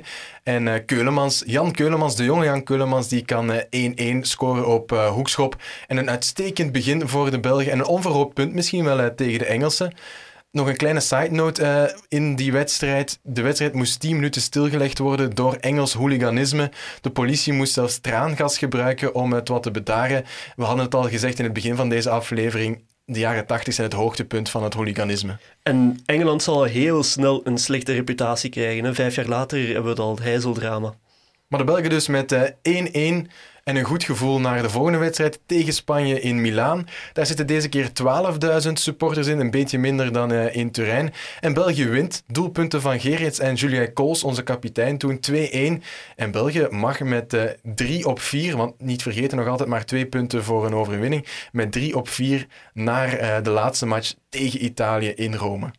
[0.00, 0.04] 0-1.
[0.42, 4.90] En uh, Keulemans, Jan Keulemans, de jonge Jan Keulemans, die kan 1-1 uh, scoren op
[4.90, 5.56] hoekschop.
[5.86, 7.72] En een uitstekend begin voor de Belgen.
[7.72, 9.94] En een onverhoopt punt misschien wel tegen de Engelsen.
[10.50, 13.18] Nog een kleine side note in die wedstrijd.
[13.22, 16.70] De wedstrijd moest 10 minuten stilgelegd worden door Engels hooliganisme.
[17.00, 20.24] De politie moest zelfs traangas gebruiken om het wat te bedaren.
[20.56, 23.88] We hadden het al gezegd in het begin van deze aflevering de jaren 80 zijn
[23.88, 25.38] het hoogtepunt van het hooliganisme.
[25.62, 28.94] En Engeland zal heel snel een slechte reputatie krijgen.
[28.94, 30.94] Vijf jaar later hebben we het al het heizeldrama.
[31.48, 33.30] Maar de Belgen dus met 1-1.
[33.66, 36.88] En een goed gevoel naar de volgende wedstrijd tegen Spanje in Milaan.
[37.12, 37.90] Daar zitten deze keer
[38.66, 41.12] 12.000 supporters in, een beetje minder dan uh, in Turijn.
[41.40, 42.22] En België wint.
[42.26, 45.34] Doelpunten van Gerrits en Julien Kools, onze kapitein, toen 2-1.
[46.16, 50.06] En België mag met uh, 3 op 4, want niet vergeten nog altijd maar twee
[50.06, 55.08] punten voor een overwinning, met 3 op 4 naar uh, de laatste match tegen Italië
[55.08, 55.70] in Rome.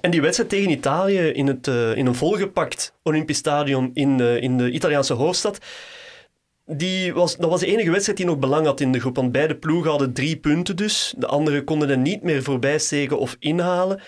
[0.00, 4.70] En die wedstrijd tegen Italië in, het, in een volgepakt Olympisch Stadion in, in de
[4.70, 5.58] Italiaanse hoofdstad,
[6.70, 9.16] die was, dat was de enige wedstrijd die nog belang had in de groep.
[9.16, 11.14] Want beide ploegen hadden drie punten dus.
[11.16, 14.00] De anderen konden er niet meer voorbij steken of inhalen.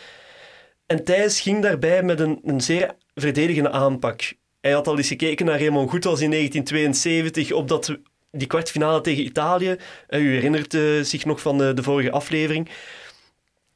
[0.86, 4.32] En Thijs ging daarbij met een, een zeer verdedigende aanpak.
[4.60, 7.98] Hij had al eens gekeken naar Raymond Goethals in 1972 op dat,
[8.30, 9.76] die kwartfinale tegen Italië.
[10.08, 12.68] U herinnert uh, zich nog van de, de vorige aflevering.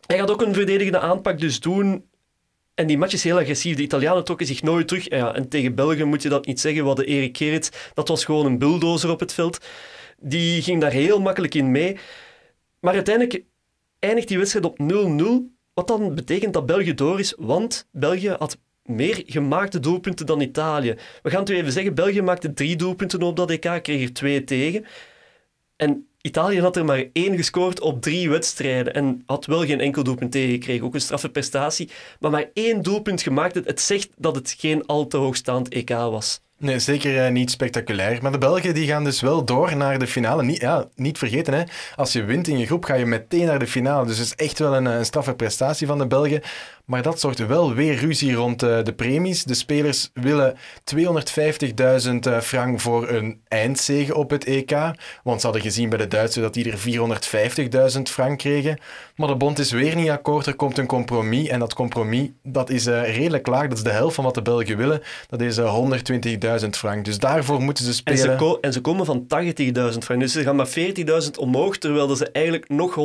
[0.07, 2.05] Hij gaat ook een verdedigende aanpak dus doen.
[2.75, 3.77] En die match is heel agressief.
[3.77, 5.09] De Italianen trokken zich nooit terug.
[5.09, 6.85] Ja, en tegen België moet je dat niet zeggen.
[6.85, 9.67] Wat de Erik Gerrits, dat was gewoon een bulldozer op het veld.
[10.19, 11.97] Die ging daar heel makkelijk in mee.
[12.81, 13.43] Maar uiteindelijk
[13.99, 15.53] eindigt die wedstrijd op 0-0.
[15.75, 20.95] Wat dan betekent dat België door is, want België had meer gemaakte doelpunten dan Italië.
[21.23, 24.13] We gaan het u even zeggen, België maakte drie doelpunten op dat EK, kreeg er
[24.13, 24.85] twee tegen.
[25.77, 30.03] En Italië had er maar één gescoord op drie wedstrijden en had wel geen enkel
[30.03, 30.85] doelpunt tegengekregen.
[30.85, 33.55] Ook een straffe prestatie, maar maar één doelpunt gemaakt.
[33.55, 36.41] Het zegt dat het geen al te hoogstaand EK was.
[36.59, 38.23] Nee, zeker uh, niet spectaculair.
[38.23, 40.43] Maar de Belgen die gaan dus wel door naar de finale.
[40.43, 41.63] Niet, ja, niet vergeten, hè.
[41.95, 44.07] als je wint in je groep ga je meteen naar de finale.
[44.07, 46.43] Dus het is echt wel een, een straffe prestatie van de Belgen.
[46.85, 49.45] Maar dat zorgt wel weer ruzie rond uh, de premies.
[49.45, 50.57] De spelers willen
[50.97, 54.71] 250.000 uh, frank voor een eindzege op het EK.
[55.23, 56.79] Want ze hadden gezien bij de Duitsers dat die er
[57.97, 58.79] 450.000 frank kregen.
[59.17, 60.47] Maar de bond is weer niet akkoord.
[60.47, 61.49] Er komt een compromis.
[61.49, 63.69] En dat compromis dat is uh, redelijk laag.
[63.69, 65.03] Dat is de helft van wat de Belgen willen.
[65.29, 67.05] Dat is 120.000 frank.
[67.05, 68.31] Dus daarvoor moeten ze spelen.
[68.31, 69.27] En ze, en ze komen van
[69.93, 70.21] 80.000 frank.
[70.21, 71.79] Dus ze gaan maar 40.000 omhoog.
[71.79, 72.99] Terwijl ze eigenlijk nog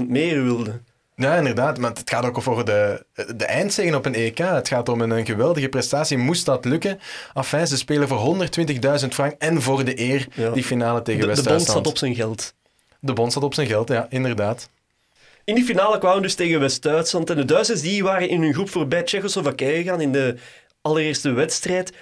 [0.00, 0.94] 130.000 meer wilden.
[1.16, 1.78] Ja, inderdaad.
[1.78, 3.04] Maar het gaat ook over de,
[3.36, 4.38] de eindzegen op een EK.
[4.38, 6.18] Het gaat om een, een geweldige prestatie.
[6.18, 6.98] Moest dat lukken?
[7.34, 8.48] Enfin, ze spelen voor
[9.02, 10.50] 120.000 frank en voor de eer ja.
[10.50, 11.66] die finale tegen West-Duitsland.
[11.66, 12.54] De bond zat op zijn geld.
[13.00, 14.70] De bond zat op zijn geld, ja, inderdaad.
[15.44, 17.30] In die finale kwamen dus tegen West-Duitsland.
[17.30, 20.36] En de Duitsers die waren in hun groep voorbij Tsjechoslowakije gegaan in de
[20.80, 21.92] allereerste wedstrijd.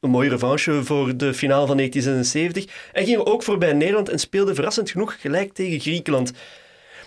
[0.00, 2.90] Een mooie revanche voor de finale van 1976.
[2.92, 6.32] En gingen ook voorbij Nederland en speelden verrassend genoeg gelijk tegen Griekenland.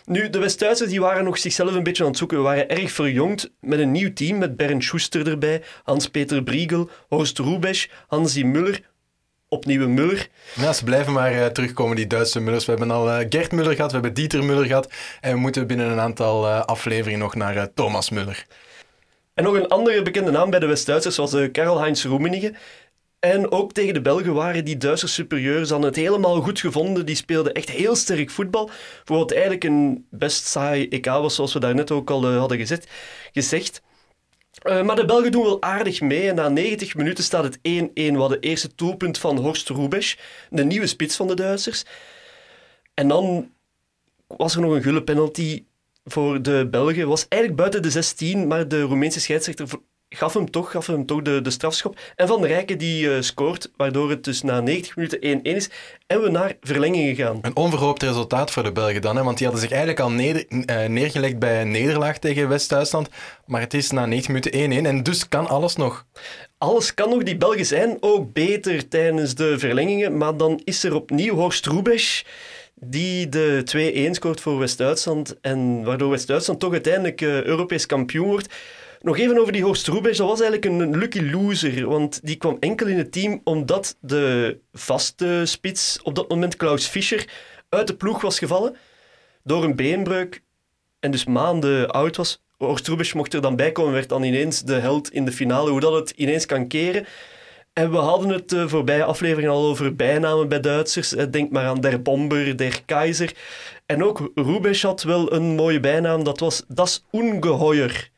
[0.10, 2.38] Nu, de West-Duitsers die waren nog zichzelf een beetje aan het zoeken.
[2.38, 7.40] We waren erg verjongd met een nieuw team met Bernd Schuster erbij, Hans-Peter Briegel, Horst
[7.40, 8.82] Rubesch, Hansi Muller,
[9.48, 10.28] opnieuw Muller.
[10.74, 12.66] Ze blijven maar uh, terugkomen, die Duitse Mullers.
[12.66, 14.92] We hebben al uh, Gert Muller gehad, we hebben Dieter Muller gehad
[15.22, 18.46] en we moeten binnen een aantal uh, afleveringen nog naar Thomas Muller.
[19.34, 22.54] En nog een andere bekende naam bij de West-Duitsers was Karl-Heinz Rummenigge.
[23.34, 27.06] En ook tegen de Belgen waren die Duitsers superieurs dan het helemaal goed gevonden.
[27.06, 28.70] Die speelden echt heel sterk voetbal.
[29.04, 32.66] Voor wat eigenlijk een best saai EK was, zoals we daarnet ook al uh, hadden
[33.32, 33.82] gezegd.
[34.64, 36.30] Uh, maar de Belgen doen wel aardig mee.
[36.30, 37.62] En na 90 minuten staat het 1-1.
[37.94, 40.16] We hadden eerste doelpunt van Horst Rubesch,
[40.50, 41.86] de nieuwe spits van de Duitsers.
[42.94, 43.52] En dan
[44.28, 45.64] was er nog een gulle penalty
[46.04, 47.08] voor de Belgen.
[47.08, 49.68] Was eigenlijk buiten de 16, maar de Roemeense scheidsrechter
[50.10, 52.00] gaf hem toch, gaf hem toch de, de strafschop.
[52.16, 55.70] En Van der Rijken die uh, scoort, waardoor het dus na 90 minuten 1-1 is.
[56.08, 57.40] En we naar verlenging gegaan.
[57.42, 59.24] Een onverhoopt resultaat voor de Belgen dan, hè?
[59.24, 63.10] want die hadden zich eigenlijk al neder, uh, neergelegd bij een nederlaag tegen West-Duitsland.
[63.46, 66.06] Maar het is na 90 minuten 1-1 en dus kan alles nog.
[66.58, 67.24] Alles kan nog.
[67.24, 70.18] Die Belgen zijn ook beter tijdens de verlengingen.
[70.18, 72.24] Maar dan is er opnieuw Horst Rubesch
[72.76, 75.36] die de 2-1 scoort voor West-Duitsland.
[75.42, 78.54] En waardoor West-Duitsland toch uiteindelijk uh, Europees kampioen wordt.
[79.02, 80.18] Nog even over die Horst Rubesch.
[80.18, 84.58] Dat was eigenlijk een lucky loser, want die kwam enkel in het team omdat de
[84.74, 87.28] vaste spits, op dat moment Klaus Fischer,
[87.70, 88.76] uit de ploeg was gevallen
[89.44, 90.42] door een beenbreuk
[91.00, 92.42] en dus maanden oud was.
[92.58, 95.70] Horst Rubesch mocht er dan bij komen, werd dan ineens de held in de finale.
[95.70, 97.06] Hoe dat het ineens kan keren.
[97.74, 101.10] En we hadden het de voorbije aflevering al over bijnamen bij Duitsers.
[101.10, 103.36] Denk maar aan Der Bomber, Der Keizer.
[103.86, 108.10] En ook Rubesch had wel een mooie bijnaam, dat was Das Ungeheuer.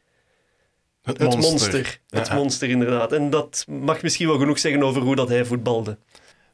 [1.10, 1.52] Het, Het monster.
[1.52, 2.00] monster.
[2.10, 3.12] Het monster, inderdaad.
[3.12, 5.98] En dat mag misschien wel genoeg zeggen over hoe dat hij voetbalde.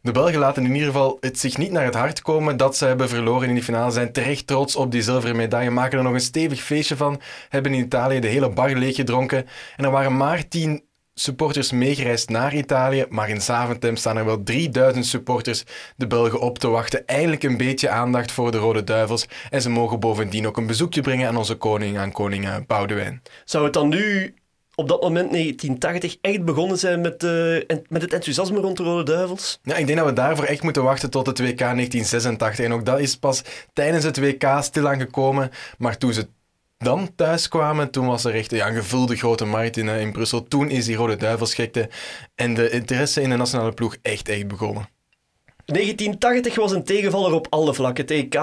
[0.06, 2.86] De Belgen laten in ieder geval het zich niet naar het hart komen dat ze
[2.86, 3.92] hebben verloren in die finale.
[3.92, 5.70] Ze zijn terecht trots op die zilveren medaille.
[5.70, 7.22] Maken er nog een stevig feestje van.
[7.50, 9.46] Hebben in Italië de hele bar leeggedronken.
[9.76, 13.06] En er waren maar tien supporters meegereisd naar Italië.
[13.10, 15.64] Maar in Zaventem staan er wel 3000 supporters
[15.96, 17.06] de Belgen op te wachten.
[17.06, 19.28] Eindelijk een beetje aandacht voor de Rode Duivels.
[19.50, 23.22] En ze mogen bovendien ook een bezoekje brengen aan onze koning, aan koning eh, Boudewijn.
[23.46, 24.34] Zou het dan nu
[24.76, 28.84] op dat moment, 1980, echt begonnen zijn met, eh, en- met het enthousiasme rond de
[28.84, 29.60] Rode Duivels?
[29.64, 32.66] Ja, ik denk dat we daarvoor echt moeten wachten tot het WK 1986.
[32.66, 33.42] En ook dat is pas
[33.74, 35.50] tijdens het WK stilaan gekomen.
[35.78, 36.28] Maar toen ze
[36.78, 40.12] dan thuis kwamen, toen was er echt ja, een gevulde grote markt in, eh, in
[40.12, 40.44] Brussel.
[40.44, 41.90] Toen is die Rode Duivelsgekte
[42.36, 44.88] en de interesse in de nationale ploeg echt, echt begonnen.
[45.66, 48.04] 1980 was een tegenvaller op alle vlakken.
[48.04, 48.40] Het EK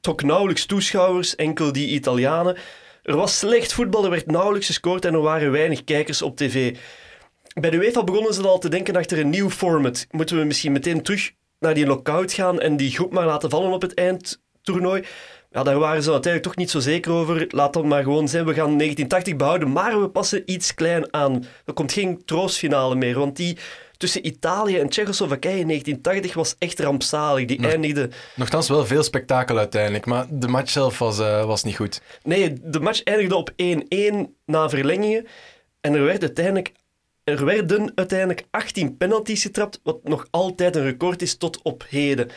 [0.00, 2.56] trok nauwelijks toeschouwers, enkel die Italianen.
[3.02, 6.76] Er was slecht voetbal, er werd nauwelijks gescoord en er waren weinig kijkers op tv.
[7.60, 10.06] Bij de UEFA begonnen ze al te denken achter een nieuw format.
[10.10, 13.72] Moeten we misschien meteen terug naar die lockout gaan en die groep maar laten vallen
[13.72, 15.04] op het eindtoernooi?
[15.52, 17.46] Ja, daar waren ze uiteindelijk toch niet zo zeker over.
[17.48, 18.44] Laat dat maar gewoon zijn.
[18.44, 21.44] We gaan 1980 behouden, maar we passen iets klein aan.
[21.64, 23.58] Er komt geen troostfinale meer, want die
[23.96, 27.46] tussen Italië en Tsjechoslowakije in 1980 was echt rampzalig.
[27.46, 28.10] Die eindigde...
[28.34, 32.00] Nogthans wel veel spektakel uiteindelijk, maar de match zelf was, eh, was niet goed.
[32.22, 35.26] Nee, de match eindigde op 1-1 na verlengingen.
[35.80, 36.72] En er, werd uiteindelijk,
[37.24, 42.30] er werden uiteindelijk 18 penalties getrapt, wat nog altijd een record is tot op heden.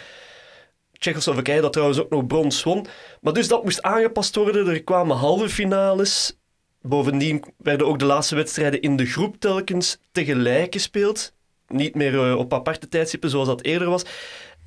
[1.04, 2.86] Tsjechoslowakije dat trouwens ook nog brons won.
[3.22, 4.68] Maar dus dat moest aangepast worden.
[4.68, 6.38] Er kwamen halve finales.
[6.82, 11.34] Bovendien werden ook de laatste wedstrijden in de groep telkens tegelijk gespeeld.
[11.68, 14.06] Niet meer eh, op aparte tijdstippen zoals dat eerder was.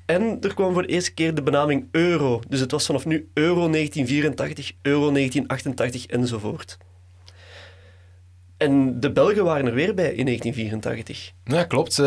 [0.05, 2.41] En er kwam voor de eerste keer de benaming euro.
[2.47, 6.77] Dus het was vanaf nu euro 1984, euro 1988 enzovoort.
[8.57, 11.31] En de Belgen waren er weer bij in 1984.
[11.43, 12.01] Ja, klopt.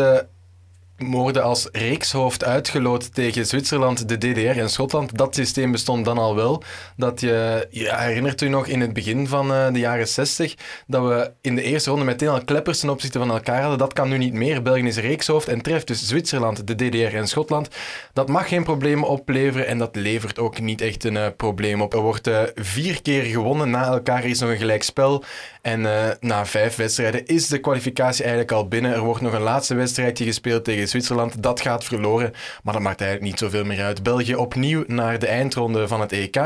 [1.01, 5.17] Ze worden als reekshoofd uitgeloot tegen Zwitserland, de DDR en Schotland.
[5.17, 6.63] Dat systeem bestond dan al wel.
[6.97, 10.55] Dat je, je herinnert u nog in het begin van eh, de jaren 60
[10.87, 13.77] dat we in de eerste ronde meteen al kleppers ten opzichte van elkaar hadden.
[13.77, 14.61] Dat kan nu niet meer.
[14.61, 17.67] België is reekshoofd en treft dus Zwitserland, de DDR en Schotland.
[18.13, 21.93] Dat mag geen problemen opleveren en dat levert ook niet echt een eh, probleem op.
[21.93, 24.25] Er wordt eh, vier keer gewonnen na elkaar.
[24.25, 25.23] Is nog een gelijkspel.
[25.61, 28.93] En eh, na vijf wedstrijden is de kwalificatie eigenlijk al binnen.
[28.93, 31.43] Er wordt nog een laatste wedstrijdje gespeeld tegen Zwitserland.
[31.43, 34.03] Dat gaat verloren, maar dat maakt eigenlijk niet zoveel meer uit.
[34.03, 36.37] België opnieuw naar de eindronde van het EK.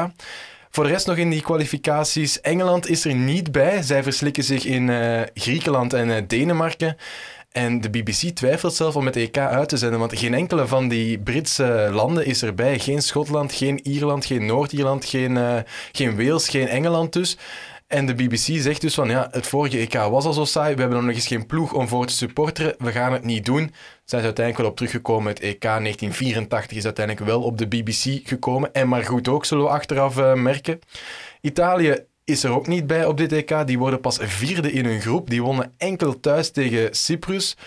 [0.70, 2.42] Voor de rest nog in die kwalificaties.
[2.42, 3.82] Engeland is er niet bij.
[3.82, 6.98] Zij verslikken zich in eh, Griekenland en eh, Denemarken.
[7.52, 10.88] En de BBC twijfelt zelf om het EK uit te zenden, want geen enkele van
[10.88, 12.80] die Britse landen is erbij.
[12.80, 15.58] Geen Schotland, geen Ierland, geen Noord-Ierland, geen, eh,
[15.92, 17.38] geen Wales, geen Engeland dus.
[17.88, 20.82] En de BBC zegt dus van ja, het vorige EK was al zo saai, we
[20.82, 23.72] hebben nog eens geen ploeg om voor te supporteren, we gaan het niet doen.
[24.06, 25.28] Zijn ze uiteindelijk wel op teruggekomen.
[25.28, 28.74] Het EK 1984 is uiteindelijk wel op de BBC gekomen.
[28.74, 30.80] En maar goed ook, zullen we achteraf eh, merken.
[31.42, 33.68] Italië is er ook niet bij op dit EK.
[33.68, 35.30] Die worden pas vierde in hun groep.
[35.30, 37.58] Die wonnen enkel thuis tegen Cyprus.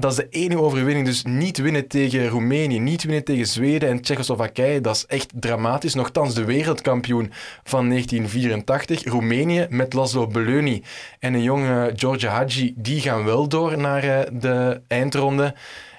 [0.00, 1.06] Dat is de enige overwinning.
[1.06, 4.80] Dus niet winnen tegen Roemenië, niet winnen tegen Zweden en Tsjechoslowakije.
[4.80, 5.94] Dat is echt dramatisch.
[5.94, 7.32] Nochtans de wereldkampioen
[7.64, 9.04] van 1984.
[9.04, 10.82] Roemenië met Laszlo Belöni
[11.18, 15.54] en een jonge George Hadji, die gaan wel door naar eh, de eindronde.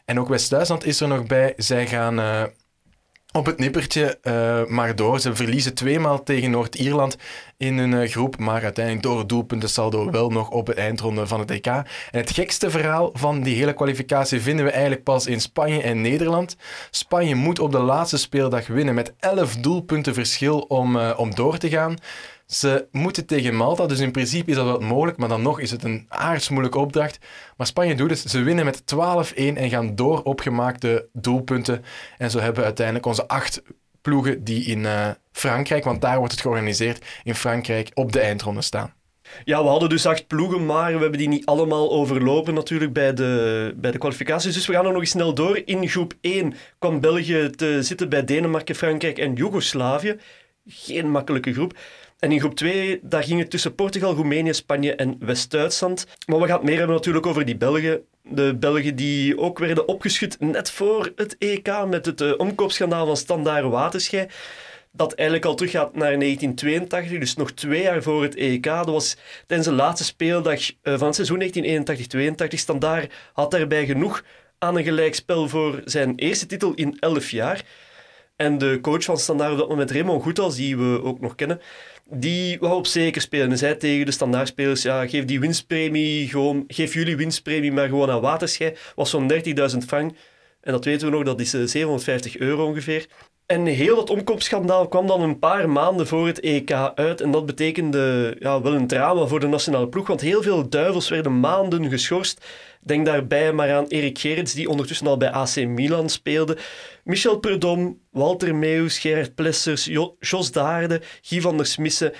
[0.05, 1.53] En ook West-Duitsland is er nog bij.
[1.57, 2.43] Zij gaan eh,
[3.31, 5.19] op het nippertje eh, maar door.
[5.19, 7.17] Ze verliezen tweemaal tegen Noord-Ierland
[7.57, 11.27] in hun eh, groep, maar uiteindelijk door het doelpunten saldo wel nog op het eindronde
[11.27, 11.65] van het EK.
[11.65, 16.01] En het gekste verhaal van die hele kwalificatie vinden we eigenlijk pas in Spanje en
[16.01, 16.55] Nederland.
[16.91, 21.57] Spanje moet op de laatste speeldag winnen met 11 doelpunten verschil om, eh, om door
[21.57, 21.95] te gaan.
[22.49, 25.71] Ze moeten tegen Malta, dus in principe is dat wel mogelijk, maar dan nog is
[25.71, 27.19] het een aardsmoeilijke opdracht.
[27.57, 28.19] Maar Spanje doet het.
[28.19, 31.83] Ze winnen met 12-1 en gaan door op gemaakte doelpunten.
[32.17, 33.61] En zo hebben we uiteindelijk onze acht
[34.01, 38.61] ploegen die in eh, Frankrijk, want daar wordt het georganiseerd, in Frankrijk op de eindronde
[38.61, 38.93] staan.
[39.43, 43.13] Ja, we hadden dus acht ploegen, maar we hebben die niet allemaal overlopen natuurlijk bij
[43.13, 44.53] de, bij de kwalificaties.
[44.53, 45.61] Dus we gaan er nog eens snel door.
[45.65, 50.17] In groep 1 kwam België te zitten bij Denemarken, Frankrijk en Joegoslavië.
[50.65, 51.77] Geen makkelijke groep.
[52.19, 56.05] En in groep 2, daar ging het tussen Portugal, Roemenië, Spanje en West-Duitsland.
[56.25, 58.01] Maar we gaan het meer hebben natuurlijk over die Belgen.
[58.23, 63.17] De Belgen die ook werden opgeschud net voor het EK met het uh, omkoopschandaal van
[63.17, 64.27] Standaard Waterschei.
[64.91, 68.63] Dat eigenlijk al teruggaat naar 1982, dus nog twee jaar voor het EK.
[68.63, 71.41] Dat was tijdens de laatste speeldag uh, van het seizoen
[72.45, 72.47] 1981-82.
[72.47, 74.23] Standaard had daarbij genoeg
[74.57, 77.63] aan een gelijkspel voor zijn eerste titel in 11 jaar.
[78.35, 81.61] En de coach van Standaard op dat moment, Raymond Goethals, die we ook nog kennen,
[82.11, 83.51] die wou op zeker spelen.
[83.51, 88.09] En zei tegen de standaardspelers, ja, geef die winstpremie gewoon, geef jullie winstpremie maar gewoon
[88.09, 88.73] aan Waterschei.
[88.95, 89.31] Was zo'n
[89.71, 90.15] 30.000 frank.
[90.61, 93.07] En dat weten we nog, dat is 750 euro ongeveer.
[93.51, 97.21] En heel dat omkoopschandaal kwam dan een paar maanden voor het EK uit.
[97.21, 101.09] En dat betekende ja, wel een drama voor de nationale ploeg, want heel veel duivels
[101.09, 102.45] werden maanden geschorst.
[102.81, 106.57] Denk daarbij maar aan Erik Gerrits, die ondertussen al bij AC Milan speelde.
[107.03, 112.13] Michel Perdom, Walter Meeuws, Gerard Plessers, jo Jos Daarde, Guy van der Smissen.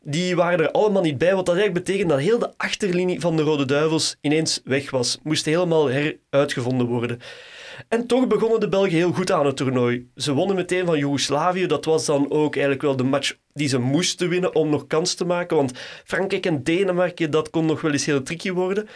[0.00, 1.34] die waren er allemaal niet bij.
[1.34, 5.18] Wat dat eigenlijk betekent dat heel de achterlinie van de Rode Duivels ineens weg was.
[5.22, 7.20] Moest helemaal heruitgevonden worden.
[7.88, 10.10] En toch begonnen de Belgen heel goed aan het toernooi.
[10.16, 11.66] Ze wonnen meteen van Joegoslavië.
[11.66, 15.14] Dat was dan ook eigenlijk wel de match die ze moesten winnen om nog kans
[15.14, 15.56] te maken.
[15.56, 15.72] Want
[16.04, 18.88] Frankrijk en Denemarken, dat kon nog wel eens heel tricky worden.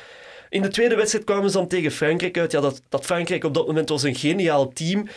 [0.48, 2.52] In de tweede wedstrijd kwamen ze dan tegen Frankrijk uit.
[2.52, 5.08] Ja, dat, dat Frankrijk op dat moment was een geniaal team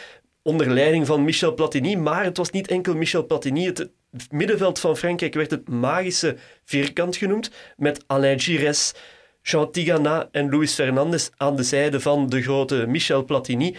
[0.41, 1.95] onder leiding van Michel Platini.
[1.95, 3.65] Maar het was niet enkel Michel Platini.
[3.65, 3.89] Het
[4.29, 7.51] middenveld van Frankrijk werd het magische vierkant genoemd.
[7.77, 8.93] Met Alain Giresse,
[9.41, 13.75] Jean Tigana en Luis Fernandez aan de zijde van de grote Michel Platini.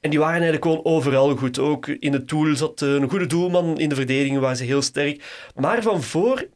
[0.00, 1.58] En die waren eigenlijk gewoon overal goed.
[1.58, 3.78] Ook in het doel zat een goede doelman.
[3.78, 5.24] In de verdediging waren ze heel sterk.
[5.54, 6.48] Maar van voor,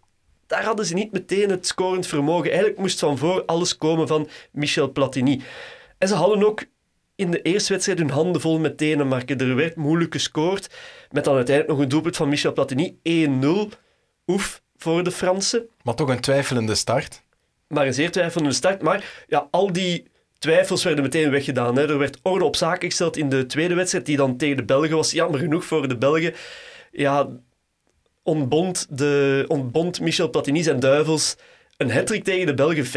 [0.46, 2.50] daar hadden ze niet meteen het scorend vermogen.
[2.50, 5.42] Eigenlijk moest van voor alles komen van Michel Platini.
[5.98, 6.64] En ze hadden ook
[7.14, 9.38] in de eerste wedstrijd hun handen vol met Denemarken.
[9.38, 10.70] Er werd moeilijk gescoord.
[11.10, 12.98] Met dan uiteindelijk nog een doelpunt van Michel Platini.
[13.02, 13.78] 1-0.
[14.26, 15.68] Oef voor de Fransen.
[15.82, 17.22] Maar toch een twijfelende start.
[17.68, 18.82] Maar een zeer twijfelende start.
[18.82, 20.06] Maar ja, al die
[20.38, 21.76] twijfels werden meteen weggedaan.
[21.76, 21.88] Hè.
[21.88, 24.96] Er werd orde op zaken gesteld in de tweede wedstrijd, die dan tegen de Belgen
[24.96, 25.10] was.
[25.10, 26.34] Jammer genoeg voor de Belgen.
[26.90, 27.28] Ja,
[28.22, 31.36] ontbond, de, ontbond Michel Platini zijn duivels
[31.76, 32.86] een hattrick tegen de Belgen.
[32.86, 32.90] 5-0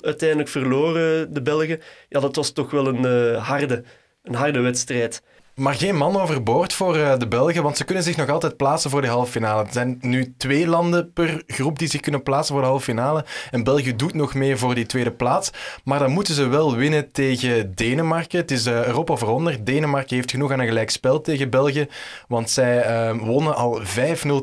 [0.00, 1.80] uiteindelijk verloren de Belgen.
[2.08, 3.82] Ja, dat was toch wel een, uh, harde,
[4.22, 5.22] een harde wedstrijd.
[5.54, 8.90] Maar geen man overboord voor uh, de Belgen, want ze kunnen zich nog altijd plaatsen
[8.90, 9.62] voor de halve finale.
[9.62, 13.24] Er zijn nu twee landen per groep die zich kunnen plaatsen voor de halve finale.
[13.50, 15.50] En België doet nog mee voor die tweede plaats.
[15.84, 18.38] Maar dan moeten ze wel winnen tegen Denemarken.
[18.38, 19.64] Het is uh, Europa of eronder.
[19.64, 21.86] Denemarken heeft genoeg aan een gelijk spel tegen België.
[22.28, 23.84] Want zij uh, wonnen al 5-0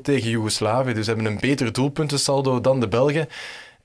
[0.01, 0.93] tegen Joegoslavië.
[0.93, 3.27] Dus ze hebben een beter doelpuntensaldo dan de Belgen.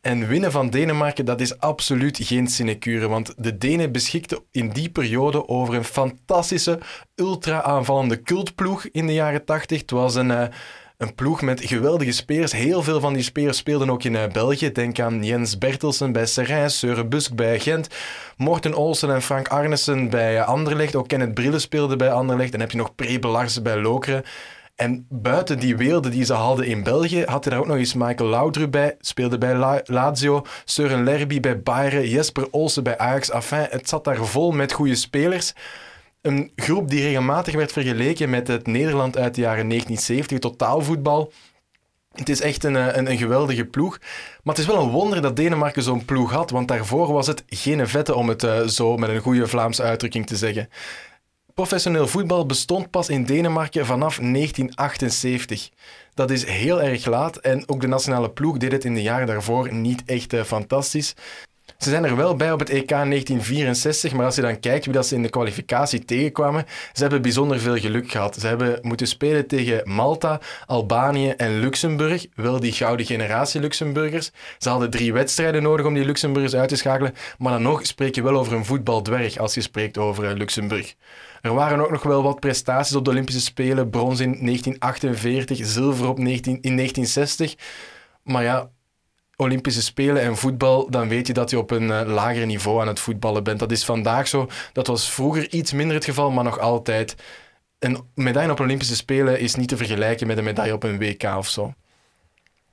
[0.07, 3.09] En winnen van Denemarken, dat is absoluut geen sinecure.
[3.09, 6.79] Want de Denen beschikten in die periode over een fantastische,
[7.15, 9.81] ultra-aanvallende cultploeg in de jaren 80.
[9.81, 10.43] Het was een, uh,
[10.99, 12.53] een ploeg met geweldige spelers.
[12.53, 14.73] Heel veel van die spelers speelden ook in uh, België.
[14.73, 17.89] Denk aan Jens Bertelsen bij Serijn, Søren Busk bij Gent,
[18.37, 20.97] Morten Olsen en Frank Arnesen bij Anderlecht.
[20.97, 22.51] Ook Kenneth Brille speelde bij Anderlecht.
[22.51, 24.25] Dan heb je nog Prebe Larsen bij Lokeren.
[24.77, 28.31] En buiten die weelde die ze hadden in België, had er ook nog eens Michael
[28.31, 33.31] Laudrup bij, speelde bij Lazio, Søren Lerby bij Bayern, Jesper Olsen bij Ajax.
[33.31, 35.53] Enfin, het zat daar vol met goede spelers.
[36.21, 41.33] Een groep die regelmatig werd vergeleken met het Nederland uit de jaren 1970, totaalvoetbal.
[42.13, 43.99] Het is echt een, een, geweldige ploeg.
[44.43, 47.45] Maar het is wel een wonder dat Denemarken zo'n ploeg had, want daarvoor was het
[47.47, 50.69] geen vette, om het uh, zo met een goede Vlaamse uitdrukking te zeggen.
[51.57, 55.69] Professioneel voetbal bestond pas in Denemarken vanaf 1978.
[56.15, 59.27] Dat is heel erg laat en ook de nationale ploeg deed het in de jaren
[59.27, 61.15] daarvoor niet echt uh, fantastisch.
[61.79, 64.95] Ze zijn er wel bij op het EK 1964, maar als je dan kijkt wie
[64.95, 68.37] dat ze in de kwalificatie tegenkwamen, ze hebben bijzonder veel geluk gehad.
[68.37, 74.31] Ze hebben moeten spelen tegen Malta, Albanië en Luxemburg, wel die gouden generatie Luxemburgers.
[74.59, 78.15] Ze hadden drie wedstrijden nodig om die Luxemburgers uit te schakelen, maar dan nog spreek
[78.15, 80.95] je wel over een voetbaldwerg als je spreekt over eh, Luxemburg.
[81.43, 83.91] Er waren ook nog wel wat prestaties op de Olympische Spelen.
[83.91, 87.55] Brons in 1948, zilver op 19, in 1960.
[88.23, 88.71] Maar ja,
[89.37, 92.87] Olympische Spelen en voetbal, dan weet je dat je op een uh, lager niveau aan
[92.87, 93.59] het voetballen bent.
[93.59, 94.49] Dat is vandaag zo.
[94.73, 97.15] Dat was vroeger iets minder het geval, maar nog altijd.
[97.79, 101.23] Een medaille op Olympische Spelen is niet te vergelijken met een medaille op een WK
[101.23, 101.73] of zo.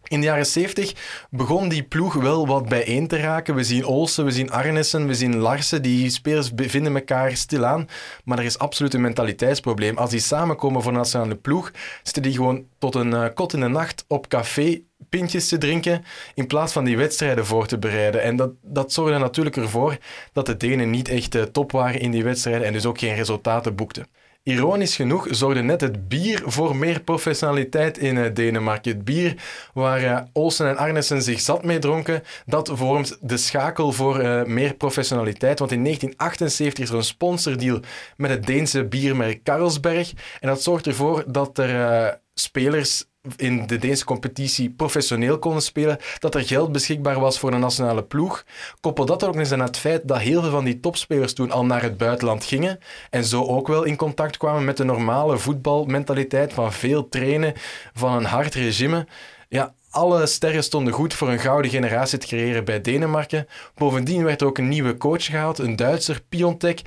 [0.08, 0.94] In de jaren 70
[1.30, 3.56] begon die ploeg wel wat bijeen te raken.
[3.56, 5.82] We zien Olsen, we zien Arnessen, we zien Larsen.
[5.82, 7.88] Die spelers vinden elkaar stilaan.
[8.24, 9.98] Maar er is absoluut een mentaliteitsprobleem.
[9.98, 11.72] Als die samenkomen voor een nationale ploeg,
[12.04, 14.82] zitten die gewoon tot een uh, kot in de nacht op café
[15.18, 18.22] pintjes te drinken in plaats van die wedstrijden voor te bereiden.
[18.22, 19.98] En dat, dat zorgde natuurlijk ervoor
[20.32, 23.16] dat de Denen niet echt uh, top waren in die wedstrijden en dus ook geen
[23.16, 24.08] resultaten boekten.
[24.44, 28.92] Ironisch genoeg zorgde net het bier voor meer professionaliteit in uh, Denemarken.
[28.92, 29.36] Het bier
[29.74, 34.18] waar uh, Olsen en Arnesen zich zat mee dronken, dat vormt de schakel voor
[34.50, 35.60] meer professionaliteit.
[35.60, 37.80] Want in 1978 is er een sponsordeal
[38.18, 40.14] met het Deense biermerk Carlsberg.
[40.40, 46.36] En dat zorgt ervoor dat er spelers in de Deense competitie professioneel konden spelen, dat
[46.36, 48.46] er geld beschikbaar was voor een nationale ploeg.
[48.82, 51.66] Koppel dat ook eens aan het feit dat heel veel van die topspelers toen al
[51.66, 56.54] naar het buitenland gingen en zo ook wel in contact kwamen met de normale voetbalmentaliteit
[56.54, 57.54] van veel trainen,
[57.94, 59.08] van een hard regime.
[59.50, 63.48] Ja, alle sterren stonden goed voor een gouden generatie te creëren bij Denemarken.
[63.76, 66.82] Bovendien werd er ook een nieuwe coach gehaald, een Duitser, Piontek,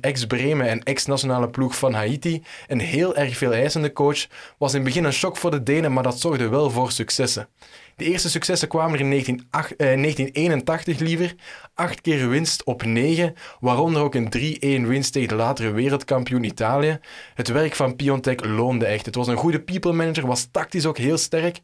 [0.00, 2.42] ex-Bremen en ex-nationale ploeg van Haiti.
[2.66, 4.26] Een heel erg veel eisende coach.
[4.58, 7.48] Was in het begin een shock voor de Denen, maar dat zorgde wel voor successen.
[7.96, 11.34] De eerste successen kwamen er in 1981 eh, liever.
[11.74, 14.32] Acht keer winst op negen, waaronder ook een
[14.84, 16.98] 3-1 winst tegen de latere wereldkampioen Italië.
[17.34, 19.06] Het werk van Piontek loonde echt.
[19.06, 21.60] Het was een goede people manager, was tactisch ook heel sterk.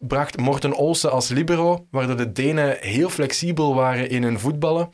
[0.00, 4.90] Bracht Morten Olsen als libero, waardoor de Denen heel flexibel waren in hun voetballen.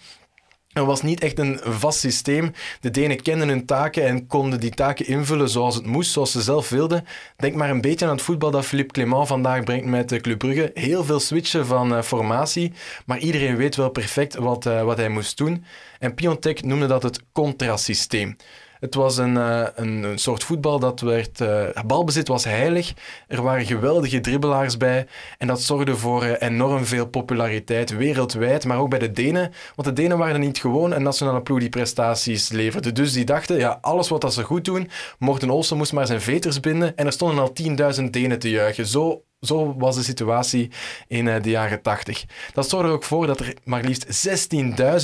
[0.73, 2.53] Er was niet echt een vast systeem.
[2.81, 6.43] De Denen kenden hun taken en konden die taken invullen zoals het moest, zoals ze
[6.43, 7.05] zelf wilden.
[7.37, 10.39] Denk maar een beetje aan het voetbal dat Philippe Clement vandaag brengt met de Club
[10.39, 10.71] Brugge.
[10.75, 12.73] Heel veel switchen van uh, formatie,
[13.07, 15.65] maar iedereen weet wel perfect wat, uh, wat hij moest doen.
[15.99, 18.37] En Piontek noemde dat het contrasysteem.
[18.81, 21.41] Het was een, uh, een, een, soort voetbal dat werd...
[21.41, 22.93] Uh, balbezit was heilig.
[23.29, 25.07] Er waren geweldige dribbelaars bij.
[25.39, 28.65] En dat zorgde voor uh, enorm veel populariteit wereldwijd.
[28.65, 29.53] Maar ook bij de Denen.
[29.75, 32.93] Want de Denen waren niet gewoon een nationale ploeg die prestaties leverde.
[32.93, 34.91] Dus die dachten, ja, alles wat dat ze goed doen...
[35.19, 36.97] Morten Olsen moest maar zijn veters binden.
[36.97, 37.53] En er stonden al
[38.01, 38.87] 10.000 Denen te juichen.
[38.87, 40.71] Zo zo was de situatie
[41.09, 42.25] in de jaren 80.
[42.53, 44.29] Dat zorgde ook voor dat er maar liefst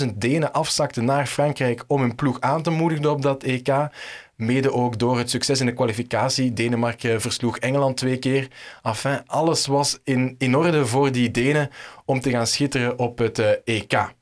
[0.05, 3.89] 16.000 Denen afzakten naar Frankrijk om hun ploeg aan te moedigen op dat EK.
[4.37, 6.53] Mede ook door het succes in de kwalificatie.
[6.53, 8.49] Denemarken versloeg Engeland twee keer.
[8.83, 11.71] Enfin, alles was in, orde voor die Denen
[12.05, 14.13] om te gaan schitteren op het uh, EK.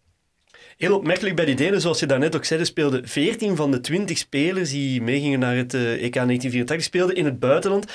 [0.77, 4.19] Heel opmerkelijk bij die Denen, zoals je daarnet ook zei, speelden 14 van de 20
[4.19, 7.93] spelers die meegingen naar het EK 1984 speelden in het buitenland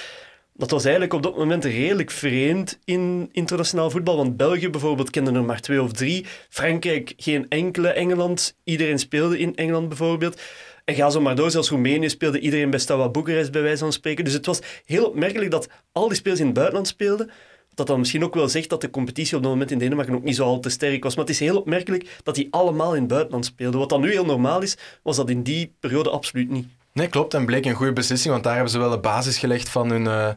[0.57, 4.17] dat was eigenlijk op dat moment redelijk vreemd in internationaal voetbal.
[4.17, 6.25] Want België bijvoorbeeld kende er maar twee of drie.
[6.49, 7.87] Frankrijk geen enkele.
[7.87, 10.41] Engeland, iedereen speelde in Engeland bijvoorbeeld.
[10.85, 13.93] En ga zo maar door, zelfs Roemenië speelde iedereen bij Steaua Boekarest bij wijze van
[13.93, 14.23] spreken.
[14.23, 17.29] Dus het was heel opmerkelijk dat al die spelers in het buitenland speelden.
[17.73, 20.23] Dat dan misschien ook wel zegt dat de competitie op dat moment in Denemarken ook
[20.23, 21.15] niet zo al te sterk was.
[21.15, 23.79] Maar het is heel opmerkelijk dat die allemaal in het buitenland speelden.
[23.79, 26.67] Wat dan nu heel normaal is, was dat in die periode absoluut niet.
[26.95, 27.33] Nee, klopt.
[27.33, 30.05] En bleek een goede beslissing, want daar hebben ze wel de basis gelegd van hun,
[30.05, 30.29] uh,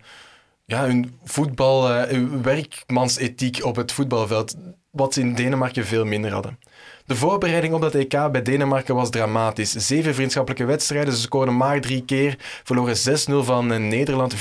[0.64, 4.54] ja, hun voetbal, hun werkmansethiek op het voetbalveld,
[4.90, 6.58] wat ze in Denemarken veel minder hadden.
[7.08, 9.72] De voorbereiding op dat EK bij Denemarken was dramatisch.
[9.72, 12.36] Zeven vriendschappelijke wedstrijden, ze scoorden maar drie keer.
[12.64, 14.38] Verloren 6-0 van Nederland, 4-0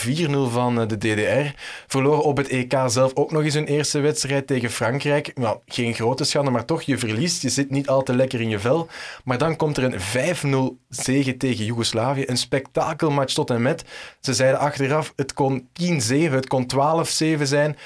[0.49, 1.59] van de DDR.
[1.87, 5.31] Verloren op het EK zelf ook nog eens hun eerste wedstrijd tegen Frankrijk.
[5.35, 7.41] Nou, geen grote schande, maar toch, je verliest.
[7.41, 8.87] Je zit niet al te lekker in je vel.
[9.23, 12.23] Maar dan komt er een 5-0 zege tegen Joegoslavië.
[12.25, 13.83] Een spektakelmatch tot en met.
[14.19, 16.71] Ze zeiden achteraf, het kon 10-7, het kon
[17.37, 17.77] 12-7 zijn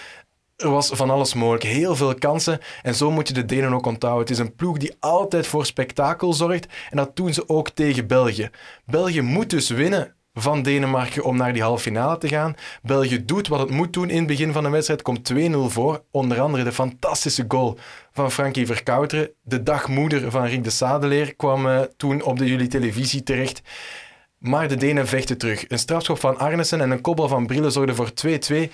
[0.62, 1.64] er was van alles mogelijk.
[1.64, 2.60] Heel veel kansen.
[2.82, 4.22] En zo moet je de Denen ook onthouden.
[4.22, 6.68] Het is een ploeg die altijd voor spektakel zorgt.
[6.90, 8.50] En dat doen ze ook tegen België.
[8.86, 12.56] België moet dus winnen van Denemarken om naar die halve finale te gaan.
[12.82, 15.02] België doet wat het moet doen in het begin van de wedstrijd.
[15.02, 15.36] Komt 2-0
[15.68, 16.04] voor.
[16.12, 17.78] Onder andere de fantastische goal
[18.12, 19.32] van Frankie Verkouteren.
[19.42, 23.62] De dagmoeder van Rick de Sadeleer kwam uh, toen op de jullie televisie terecht.
[24.38, 25.66] Maar de Denen vechten terug.
[25.68, 28.12] Een strafschop van Arnesen en een kopbal van Brille zorgden voor
[28.68, 28.72] 2-2.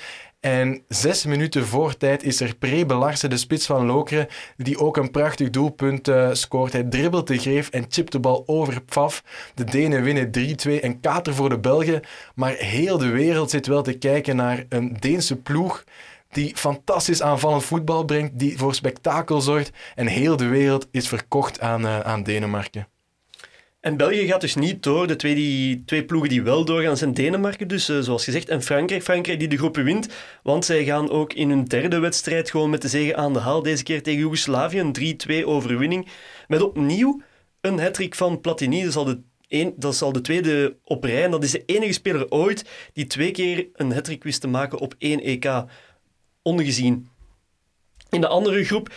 [0.48, 4.28] En zes minuten voor tijd is er Pre Belarsen, de spits van Lokeren,
[4.58, 6.74] die ook een prachtig doelpunt uh, scoort.
[6.74, 9.24] Hij dribbelt de greef en chipt de bal over Pfaff.
[9.54, 10.32] De Denen winnen
[10.68, 12.02] 3-2 en kater voor de Belgen.
[12.36, 15.84] Maar heel de wereld zit wel te kijken naar een Deense ploeg
[16.30, 19.72] die fantastisch aanvallend voetbal brengt, die voor spektakel zorgt.
[19.96, 22.88] En heel de wereld is verkocht aan, uh, aan Denemarken.
[23.80, 25.08] En België gaat dus niet door.
[25.08, 28.50] De twee, die, twee ploegen die wel doorgaan zijn Denemarken dus, uh, zoals gezegd.
[28.50, 29.04] En Frankrijk.
[29.04, 30.08] Frankrijk die de groepen wint.
[30.44, 33.64] Want zij gaan ook in hun derde wedstrijd gewoon met de zegen aan de haal.
[33.64, 34.80] Deze keer tegen Joegoslavië.
[34.80, 36.08] Een 3-2 overwinning.
[36.48, 37.22] Met opnieuw
[37.62, 38.80] een hattrick van Platini.
[38.80, 41.24] Dat is, al de een, dat is de tweede op rij.
[41.24, 44.78] En dat is de enige speler ooit die twee keer een hattrick wist te maken
[44.78, 45.64] op één EK.
[46.42, 47.10] Ongezien.
[48.10, 48.90] In de andere groep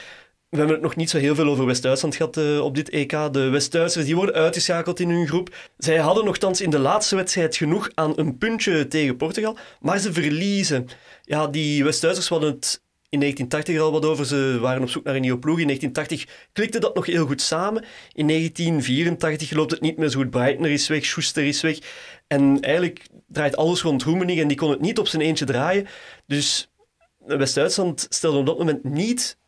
[0.50, 3.10] we hebben het nog niet zo heel veel over West-Duitsland gehad uh, op dit EK.
[3.10, 5.54] De West-Duitsers die worden uitgeschakeld in hun groep.
[5.76, 10.12] Zij hadden nogthans in de laatste wedstrijd genoeg aan een puntje tegen Portugal, maar ze
[10.12, 10.88] verliezen.
[11.22, 14.26] Ja, die West-Duitsers hadden het in 1980 al wat over.
[14.26, 15.58] Ze waren op zoek naar een nieuwe ploeg.
[15.58, 17.84] In 1980 klikte dat nog heel goed samen.
[18.12, 20.30] In 1984 loopt het niet meer zo goed.
[20.30, 21.78] Breitner is weg, Schuster is weg.
[22.26, 25.86] En eigenlijk draait alles rond Roemenig en die kon het niet op zijn eentje draaien.
[26.26, 26.70] Dus
[27.18, 29.38] West-Duitsland stelde op dat moment niet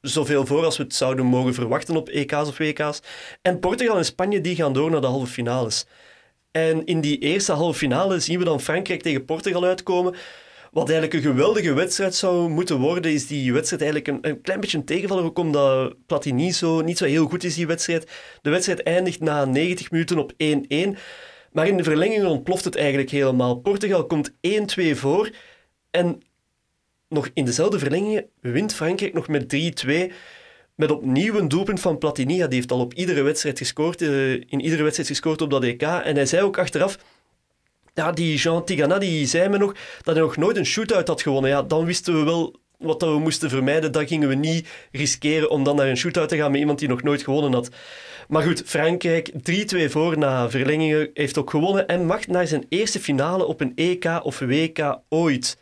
[0.00, 3.00] zoveel voor als we het zouden mogen verwachten op EK's of WK's.
[3.42, 5.86] En Portugal en Spanje die gaan door naar de halve finales.
[6.50, 10.14] En in die eerste halve finale zien we dan Frankrijk tegen Portugal uitkomen.
[10.70, 14.60] Wat eigenlijk een geweldige wedstrijd zou moeten worden, is die wedstrijd eigenlijk een, een klein
[14.60, 18.10] beetje een tegenvaller, ook omdat Platini zo, niet zo heel goed is, die wedstrijd.
[18.42, 20.36] De wedstrijd eindigt na 90 minuten op 1-1.
[21.52, 23.56] Maar in de verlenging ontploft het eigenlijk helemaal.
[23.56, 24.34] Portugal komt 1-2
[24.92, 25.30] voor.
[25.90, 26.22] En
[27.10, 29.54] nog in dezelfde verlenging wint Frankrijk nog met
[29.86, 30.12] 3-2.
[30.74, 32.36] Met opnieuw een doelpunt van Platini.
[32.36, 35.82] die heeft al op iedere wedstrijd gescoord, uh, in iedere wedstrijd gescoord op dat EK.
[35.82, 36.98] En hij zei ook achteraf,
[37.94, 41.22] ja, die Jean Tigana die zei me nog dat hij nog nooit een shootout had
[41.22, 41.50] gewonnen.
[41.50, 43.92] Ja, dan wisten we wel wat we moesten vermijden.
[43.92, 46.88] Dat gingen we niet riskeren om dan naar een shootout te gaan met iemand die
[46.88, 47.70] nog nooit gewonnen had.
[48.28, 53.00] Maar goed, Frankrijk 3-2 voor na verlengingen heeft ook gewonnen en mag naar zijn eerste
[53.00, 55.58] finale op een EK of WK ooit.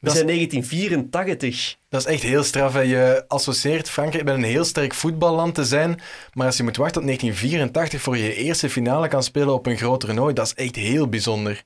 [0.00, 1.76] We Dat is- zijn 1984.
[1.88, 2.72] Dat is echt heel straf.
[2.72, 2.80] Hè.
[2.80, 6.00] Je associeert Frankrijk met een heel sterk voetballand te zijn.
[6.32, 9.66] Maar als je moet wachten tot 1984 voor je je eerste finale kan spelen op
[9.66, 11.62] een groot toernooi, dat is echt heel bijzonder.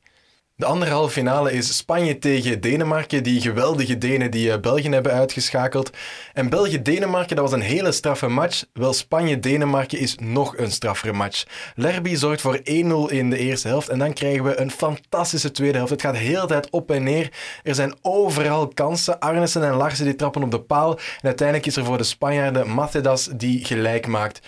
[0.60, 3.22] De andere halve finale is Spanje tegen Denemarken.
[3.22, 5.90] Die geweldige Denen die eh, België hebben uitgeschakeld.
[6.32, 8.64] En België-Denemarken, dat was een hele straffe match.
[8.72, 11.44] Wel, Spanje-Denemarken is nog een straffere match.
[11.74, 12.62] Lerby zorgt voor 1-0
[13.08, 13.88] in de eerste helft.
[13.88, 15.92] En dan krijgen we een fantastische tweede helft.
[15.92, 17.32] Het gaat de hele tijd op en neer.
[17.62, 19.18] Er zijn overal kansen.
[19.18, 20.92] Arnesen en Larsen die trappen op de paal.
[20.92, 24.40] En uiteindelijk is er voor de Spanjaarden Matedas die gelijk maakt.
[24.40, 24.44] 1-1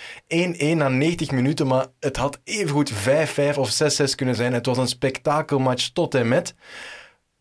[0.75, 2.95] na 90 minuten, maar het had evengoed 5-5
[3.57, 4.53] of 6-6 kunnen zijn.
[4.53, 6.55] Het was een spektakelmatch tot en met.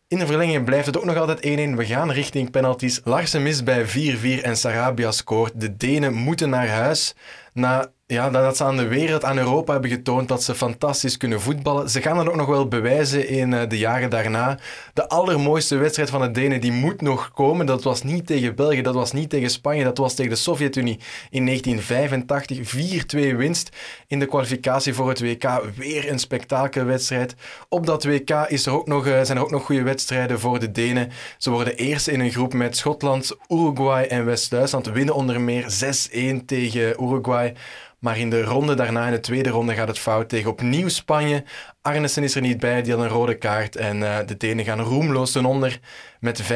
[0.08, 1.76] In de verlenging blijft het ook nog altijd 1-1.
[1.76, 3.00] We gaan richting penalties.
[3.04, 5.60] Larsen mist bij 4-4 en Sarabia scoort.
[5.60, 7.14] De Denen moeten naar huis.
[7.52, 11.40] Na, ja, nadat ze aan de wereld, aan Europa hebben getoond dat ze fantastisch kunnen
[11.40, 11.90] voetballen.
[11.90, 14.58] Ze gaan dat ook nog wel bewijzen in eh, de jaren daarna.
[14.94, 17.66] De allermooiste wedstrijd van de Denen die moet nog komen.
[17.66, 20.98] Dat was niet tegen België, dat was niet tegen Spanje, dat was tegen de Sovjet-Unie
[21.30, 22.60] in 1985.
[23.32, 25.62] 4-2 winst in de kwalificatie voor het WK.
[25.76, 27.34] Weer een spektakelwedstrijd.
[27.68, 30.58] Op dat WK is er ook nog, eh, zijn er ook nog goede wedstrijden voor
[30.58, 31.10] de Denen.
[31.38, 34.86] Ze worden eerst in een groep met Schotland, Uruguay en West-Duitsland.
[34.86, 37.54] Winnen onder meer 6-1 tegen Uruguay.
[38.02, 41.44] Maar in de ronde daarna, in de tweede ronde, gaat het fout tegen opnieuw Spanje.
[41.82, 43.76] Arnesen is er niet bij, die had een rode kaart.
[43.76, 45.80] En eh, de Denen gaan roemloos ten onder
[46.20, 46.46] met 5-1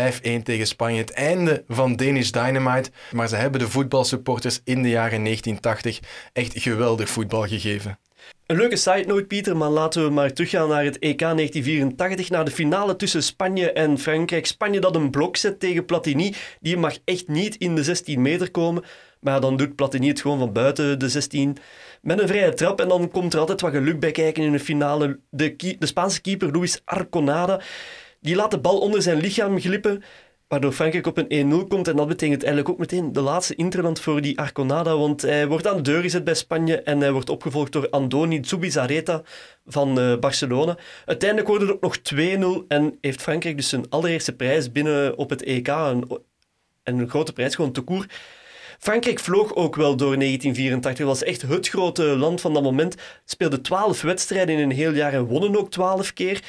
[0.42, 0.99] tegen Spanje.
[0.99, 2.90] Het einde van Danish Dynamite.
[3.12, 6.01] Maar ze hebben de voetbalsupporters in de jaren 1980
[6.32, 7.99] echt geweldig voetbal gegeven.
[8.47, 12.44] Een leuke side note, Pieter, maar laten we maar teruggaan naar het EK 1984, naar
[12.44, 14.47] de finale tussen Spanje en Frankrijk.
[14.47, 18.51] Spanje dat een blok zet tegen Platini, die mag echt niet in de 16 meter
[18.51, 18.84] komen.
[19.26, 21.56] Maar dan doet Platini het gewoon van buiten de 16
[22.02, 22.80] met een vrije trap.
[22.80, 25.20] En dan komt er altijd wat geluk bij kijken in de finale.
[25.30, 27.60] De, de Spaanse keeper Luis Arconada,
[28.20, 30.02] die laat de bal onder zijn lichaam glippen.
[30.48, 31.88] Waardoor Frankrijk op een 1-0 komt.
[31.88, 34.96] En dat betekent eigenlijk ook meteen de laatste interland voor die Arconada.
[34.96, 36.82] Want hij wordt aan de deur gezet bij Spanje.
[36.82, 39.22] En hij wordt opgevolgd door Andoni Zubizarreta
[39.66, 40.76] van eh, Barcelona.
[41.04, 41.98] Uiteindelijk wordt het ook nog
[42.62, 42.66] 2-0.
[42.68, 45.68] En heeft Frankrijk dus zijn allereerste prijs binnen op het EK.
[45.68, 46.06] En,
[46.82, 47.84] en een grote prijs, gewoon te.
[48.78, 50.98] Frankrijk vloog ook wel door 1984.
[50.98, 52.94] Het was echt het grote land van dat moment.
[53.24, 56.42] Speelde 12 wedstrijden in een heel jaar en wonnen ook 12 keer.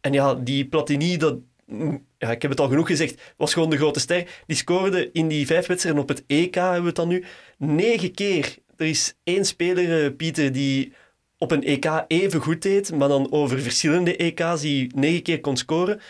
[0.00, 3.70] En ja, die Platini, dat, mm, ja, ik heb het al genoeg gezegd, was gewoon
[3.70, 4.42] de grote ster.
[4.46, 7.24] Die scoorde in die vijf wedstrijden op het EK, hebben we het dan nu,
[7.56, 8.56] negen keer.
[8.76, 10.92] Er is één speler, eh, Pieter, die
[11.38, 15.56] op een EK even goed deed, maar dan over verschillende EK's die negen keer kon
[15.56, 16.00] scoren.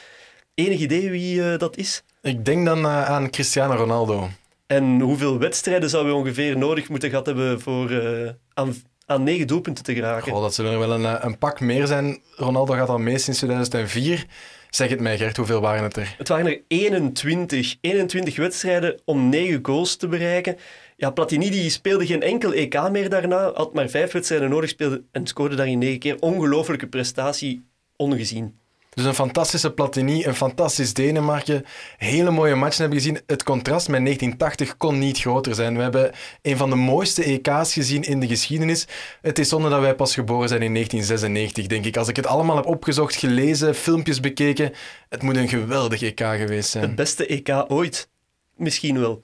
[0.54, 2.02] Enig idee wie eh, dat is?
[2.22, 4.28] Ik denk dan eh, aan Cristiano Ronaldo.
[4.70, 8.74] En hoeveel wedstrijden zouden we ongeveer nodig moeten gehad hebben voor eh, aan,
[9.06, 10.32] aan negen doelpunten te geraken?
[10.32, 12.18] Goh, dat zullen er wel een, eh, een pak meer zijn.
[12.36, 14.26] Ronaldo gaat al mee sinds 2004.
[14.68, 16.14] Zeg het mij, Gert, hoeveel waren het er?
[16.18, 17.76] Het waren er 21.
[17.80, 20.56] 21 wedstrijden om 9 goals te bereiken.
[20.96, 23.52] Ja, Platini die speelde geen enkel EK meer daarna.
[23.54, 26.16] Had maar vijf wedstrijden nodig speelde en scoorde daarin 9 keer.
[26.20, 27.64] Ongelofelijke prestatie,
[27.96, 28.59] ongezien.
[28.90, 31.64] Dus een fantastische Platini, een fantastisch Denemarken.
[31.96, 33.20] Hele mooie matchen hebben gezien.
[33.26, 35.76] Het contrast met 1980 kon niet groter zijn.
[35.76, 36.12] We hebben
[36.42, 38.86] een van de mooiste EK's gezien in de geschiedenis.
[39.20, 41.96] Het is zonde dat wij pas geboren zijn in 1996, denk ik.
[41.96, 44.72] Als ik het allemaal heb opgezocht, gelezen, filmpjes bekeken,
[45.08, 46.84] het moet een geweldig EK geweest zijn.
[46.84, 48.08] Het beste EK ooit.
[48.56, 49.22] Misschien wel.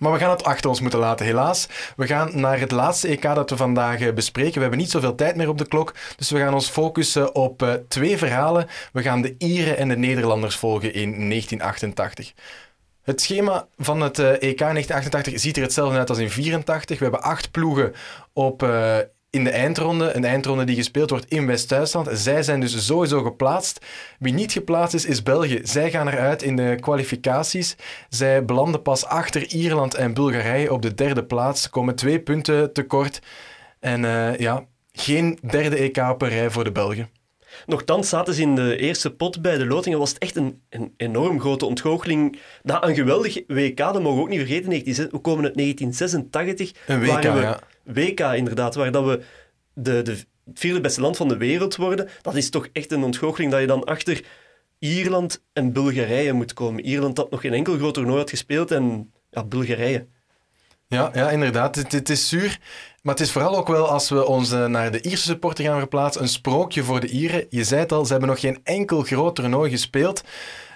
[0.00, 1.68] Maar we gaan het achter ons moeten laten, helaas.
[1.96, 4.54] We gaan naar het laatste EK dat we vandaag eh, bespreken.
[4.54, 7.62] We hebben niet zoveel tijd meer op de klok, dus we gaan ons focussen op
[7.62, 8.66] eh, twee verhalen.
[8.92, 12.32] We gaan de Ieren en de Nederlanders volgen in 1988.
[13.02, 16.98] Het schema van het eh, EK 1988 ziet er hetzelfde uit als in 84.
[16.98, 17.94] We hebben acht ploegen
[18.32, 18.62] op,
[19.30, 20.12] in de eindronde.
[20.12, 22.08] Een eindronde die gespeeld wordt in West-Duitsland.
[22.12, 23.86] Zij zijn dus sowieso geplaatst.
[24.18, 25.60] Wie niet geplaatst is, is België.
[25.62, 27.76] Zij gaan eruit in de kwalificaties.
[28.08, 31.62] Zij belanden pas achter Ierland en Bulgarije op de derde plaats.
[31.62, 33.20] Ze komen twee punten tekort.
[33.80, 37.10] En eh, ja, geen derde EK een rij voor de Belgen.
[37.66, 39.98] Nochtans zaten ze in de eerste pot bij de lotingen.
[39.98, 42.38] Was het echt een, een enorm grote ontgoocheling.
[42.62, 44.68] Na een geweldig WK, dat mogen we ook niet vergeten.
[44.68, 46.72] 19, we komen uit 1986.
[46.86, 47.60] Een WK, we, ja.
[47.92, 49.22] WK inderdaad, waar dat we
[49.74, 50.24] de, de,
[50.54, 52.08] vierde beste land van de wereld worden.
[52.22, 54.24] Dat is toch echt een ontgoocheling dat je dan achter
[54.78, 56.84] Ierland en Bulgarije moet komen.
[56.84, 60.06] Ierland dat nog geen enkel groot toernooi had gespeeld en ja, Bulgarije.
[60.86, 61.74] Ja, ja inderdaad.
[61.74, 62.58] Het, het is zuur.
[63.02, 66.22] Maar het is vooral ook wel als we ons naar de Ierse supporter gaan verplaatsen,
[66.22, 67.46] een sprookje voor de Ieren.
[67.50, 70.22] Je zei het al, ze hebben nog geen enkel groot toernooi gespeeld.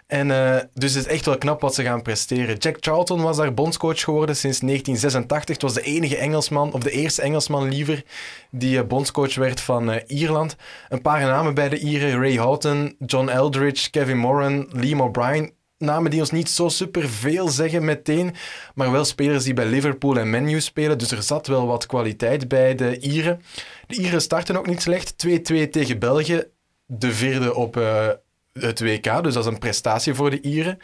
[0.07, 2.57] En eh, dus het is echt wel knap wat ze gaan presteren.
[2.57, 5.55] Jack Charlton was daar bondscoach geworden sinds 1986.
[5.55, 8.05] Het was de enige Engelsman, of de eerste Engelsman liever,
[8.51, 10.57] die eh, bondscoach werd van eh, Ierland.
[10.89, 15.53] Een paar namen bij de Ieren, Ray Houghton, John Eldridge, Kevin Moran, Liam O'Brien.
[15.79, 18.35] namen die ons niet zo super veel zeggen meteen,
[18.75, 20.99] maar wel spelers die bij Liverpool en Menu spelen.
[20.99, 23.43] Dus er zat wel wat kwaliteit bij de Ieren.
[23.87, 25.27] De Ieren starten ook niet slecht.
[25.27, 26.45] 2-2 tegen België.
[26.87, 27.77] De vierde op
[28.61, 30.79] het WK, dus dat is een prestatie voor de Ieren.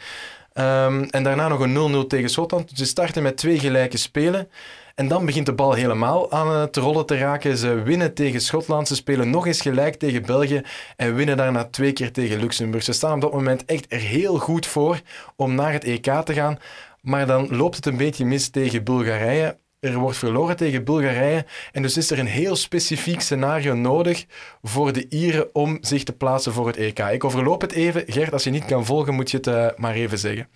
[0.53, 2.71] Um, en daarna nog een 0-0 tegen Schotland.
[2.73, 4.49] Ze starten met twee gelijke spelen.
[4.95, 7.57] En dan begint de bal helemaal aan het rollen te raken.
[7.57, 10.61] Ze winnen tegen Schotland, ze spelen nog eens gelijk tegen België
[10.95, 12.83] en winnen daarna twee keer tegen Luxemburg.
[12.83, 15.01] Ze staan op dat moment echt er heel goed voor
[15.35, 16.57] om naar het EK te gaan.
[17.01, 19.57] Maar dan loopt het een beetje mis tegen Bulgarije.
[19.81, 24.25] Er wordt verloren tegen Bulgarije en dus is er een heel specifiek scenario nodig
[24.61, 26.99] voor de Ieren om zich te plaatsen voor het EK.
[26.99, 28.03] Ik overloop het even.
[28.07, 30.47] Gert, als je niet kan volgen, moet je het uh, maar even zeggen.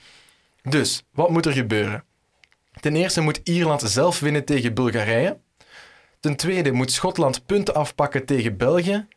[0.61, 2.03] Dus, wat moet er gebeuren?
[2.79, 5.37] Ten eerste moet Ierland zelf winnen tegen Bulgarije.
[6.19, 9.07] Ten tweede moet Schotland punten afpakken tegen België.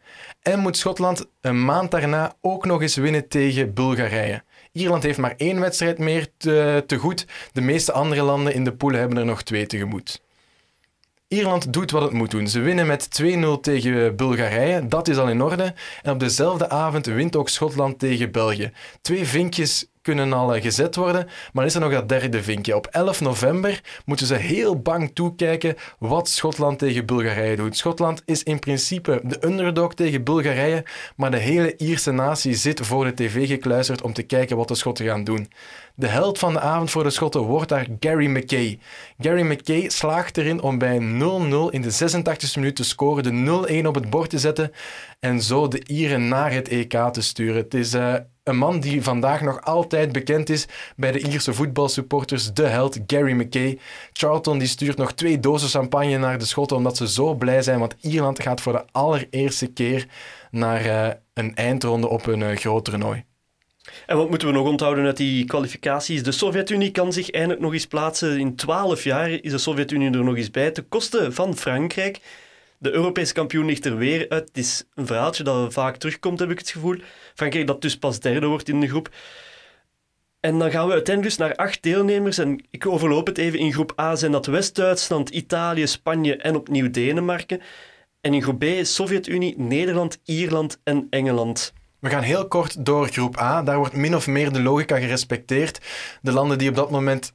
[0.43, 4.43] En moet Schotland een maand daarna ook nog eens winnen tegen Bulgarije.
[4.79, 7.27] Ierland heeft maar één wedstrijd meer te, te goed.
[7.53, 10.21] De meeste andere landen in de poelen hebben er nog twee tegemoet.
[11.29, 12.49] Ierland doet wat het moet doen.
[12.49, 14.87] Ze winnen met 2-0 tegen Bulgarije.
[14.87, 15.75] Dat is al in orde.
[16.03, 18.73] En op dezelfde avond wint ook Schotland tegen België.
[19.03, 21.27] Twee vinkjes kunnen al eh, gezet worden.
[21.53, 22.77] Maar is er nog dat derde vinkje.
[22.77, 27.77] Op 11 november moeten ze heel bang toekijken wat Schotland tegen Bulgarije doet.
[27.77, 30.85] Schotland is in principe de underdog tegen Bulgarije,
[31.17, 34.75] maar de hele Ierse natie zit voor de tv gekluisterd om te kijken wat de
[34.75, 35.49] Schotten gaan doen.
[35.95, 38.79] De held van de avond voor de Schotten wordt daar Gary McKay.
[39.19, 41.03] Gary McKay slaagt erin om bij 0-0
[41.71, 44.73] in de 86e minuut te scoren, de 0-1 op het bord te zetten
[45.21, 47.63] en zo de Ieren naar het EK te sturen.
[47.63, 48.15] Het is uh,
[48.49, 53.33] een man die vandaag nog altijd bekend is bij de Ierse voetbalsupporters, de held Gary
[53.33, 53.79] McKay.
[54.13, 57.79] Charlton die stuurt nog twee dozen champagne naar de Schotten omdat ze zo blij zijn,
[57.79, 60.07] want Ierland gaat voor de allereerste keer
[60.51, 63.25] naar uh, een eindronde op een uh, groot toernooi.
[64.07, 66.23] En wat moeten we nog onthouden uit die kwalificaties?
[66.23, 68.39] De Sovjet-Unie kan zich eindelijk nog eens plaatsen.
[68.39, 72.21] In twaalf jaar is de Sovjet-Unie er nog eens bij, ten koste van Frankrijk.
[72.79, 74.49] De Europese kampioen ligt er weer uit.
[74.49, 76.97] Het is een verhaaltje dat vaak terugkomt, heb ik het gevoel.
[77.39, 79.09] Frankrijk dat dus pas derde wordt in de groep.
[80.41, 82.39] En dan gaan we uiteindelijk dus naar acht deelnemers.
[82.39, 83.59] En ik overloop het even.
[83.59, 87.61] In groep A zijn dat West-Duitsland, Italië, Spanje en opnieuw Denemarken.
[88.21, 91.73] En in groep B Sovjet-Unie, Nederland, Ierland en Engeland.
[91.99, 93.63] We gaan heel kort door groep A.
[93.63, 95.81] Daar wordt min of meer de logica gerespecteerd.
[96.23, 97.33] De landen die op dat moment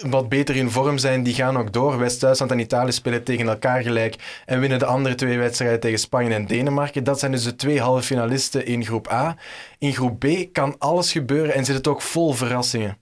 [0.00, 1.98] wat beter in vorm zijn, die gaan ook door.
[1.98, 6.34] West-Duitsland en Italië spelen tegen elkaar gelijk en winnen de andere twee wedstrijden tegen Spanje
[6.34, 7.04] en Denemarken.
[7.04, 9.36] Dat zijn dus de twee halve finalisten in groep A.
[9.78, 12.98] In groep B kan alles gebeuren en zit het ook vol verrassingen.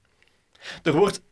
[0.82, 1.22] Er wordt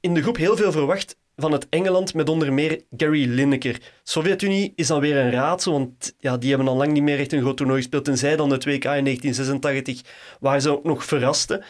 [0.00, 3.80] in de groep heel veel verwacht van het Engeland met onder meer Gary Lineker.
[4.02, 7.32] Sovjet-Unie is dan weer een raadsel, want ja, die hebben al lang niet meer echt
[7.32, 10.00] een groot toernooi gespeeld, tenzij dan het WK in 1986,
[10.40, 11.64] waar ze ook nog verrasten.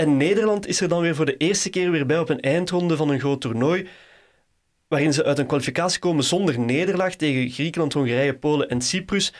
[0.00, 2.96] En Nederland is er dan weer voor de eerste keer weer bij op een eindronde
[2.96, 3.88] van een groot toernooi,
[4.88, 9.32] waarin ze uit een kwalificatie komen zonder nederlaag tegen Griekenland, Hongarije, Polen en Cyprus.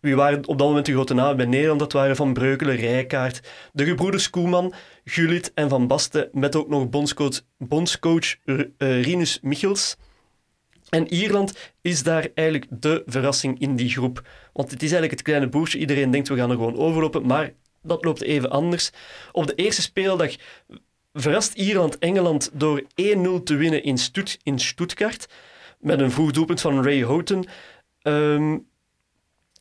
[0.00, 1.80] Wie waren op dat moment de grote namen bij Nederland?
[1.80, 3.40] Dat waren Van Breukelen, Rijkaard,
[3.72, 8.62] de gebroeders Koeman, Gullit en Van Basten, met ook nog bondscoach, bondscoach uh,
[9.02, 9.96] Rinus Michels.
[10.88, 14.28] En Ierland is daar eigenlijk de verrassing in die groep.
[14.52, 15.78] Want het is eigenlijk het kleine boertje.
[15.78, 17.52] Iedereen denkt we gaan er gewoon overlopen, maar
[17.86, 18.90] dat loopt even anders.
[19.32, 20.34] Op de eerste speeldag
[21.12, 22.84] verrast Ierland Engeland door 1-0
[23.44, 25.28] te winnen in, Stutt in Stuttgart.
[25.78, 27.46] Met een vroeg doelpunt van Ray Houghton.
[28.02, 28.66] Um,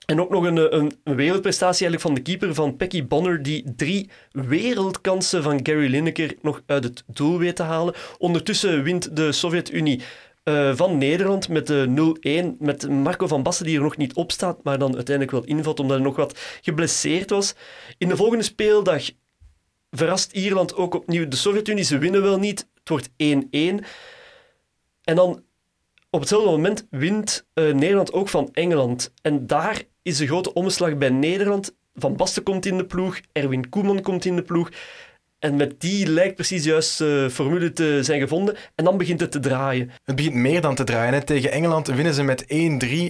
[0.06, 4.10] en ook nog een, een, wereldprestatie eigenlijk van de keeper van Pecky Bonner, die drie
[4.32, 7.94] wereldkansen van Gary Lineker nog uit het doel weet te halen.
[8.18, 10.02] Ondertussen wint de Sovjet-Unie
[10.46, 12.14] uh, van Nederland met de
[12.54, 12.58] 0-1.
[12.60, 15.80] Met Marco van Basten die er nog niet op staat, maar dan uiteindelijk wel invalt
[15.80, 17.56] omdat hij nog wat geblesseerd was.
[17.98, 19.04] In de volgende speeldag
[19.92, 21.84] verrast Ierland ook opnieuw de Sovjet-Unie.
[21.84, 22.68] Ze winnen wel niet.
[22.74, 23.86] Het wordt 1-1.
[25.04, 25.44] En dan
[26.10, 29.14] op hetzelfde moment wint uh, Nederland ook van Engeland.
[29.22, 31.76] En daar is de grote omslag bij Nederland.
[31.94, 34.70] Van Basten komt in de ploeg, Erwin Koeman komt in de ploeg.
[35.46, 38.56] En met die lijkt precies juist uh, formule te zijn gevonden.
[38.76, 39.92] En dan begint het te draaien.
[40.04, 41.14] Het begint meer dan te draaien.
[41.14, 41.24] Hè.
[41.24, 42.48] Tegen Engeland winnen ze met 1-3.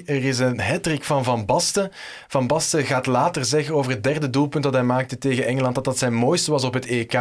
[0.05, 1.91] Er is een hattrick van Van Basten.
[2.27, 5.83] Van Basten gaat later zeggen over het derde doelpunt dat hij maakte tegen Engeland, dat
[5.83, 7.13] dat zijn mooiste was op het EK.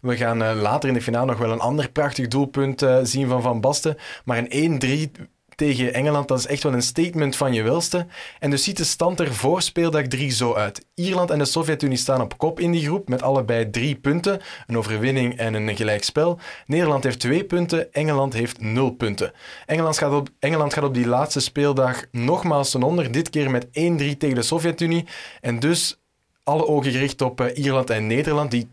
[0.00, 3.28] We gaan uh, later in de finale nog wel een ander prachtig doelpunt uh, zien
[3.28, 3.96] van Van Basten.
[4.24, 5.22] Maar een 1-3
[5.60, 8.06] tegen Engeland, dat is echt wel een statement van je welste.
[8.38, 10.86] En dus ziet de stand er voor speeldag 3 zo uit.
[10.94, 14.78] Ierland en de Sovjet-Unie staan op kop in die groep met allebei drie punten, een
[14.78, 16.38] overwinning en een gelijkspel.
[16.66, 19.32] Nederland heeft twee punten, Engeland heeft nul punten.
[19.66, 23.66] Engeland gaat op, Engeland gaat op die laatste speeldag nogmaals ten onder, dit keer met
[23.66, 25.06] 1-3 tegen de Sovjet-Unie.
[25.40, 26.00] En dus
[26.44, 28.68] alle ogen gericht op uh, Ierland en Nederland, die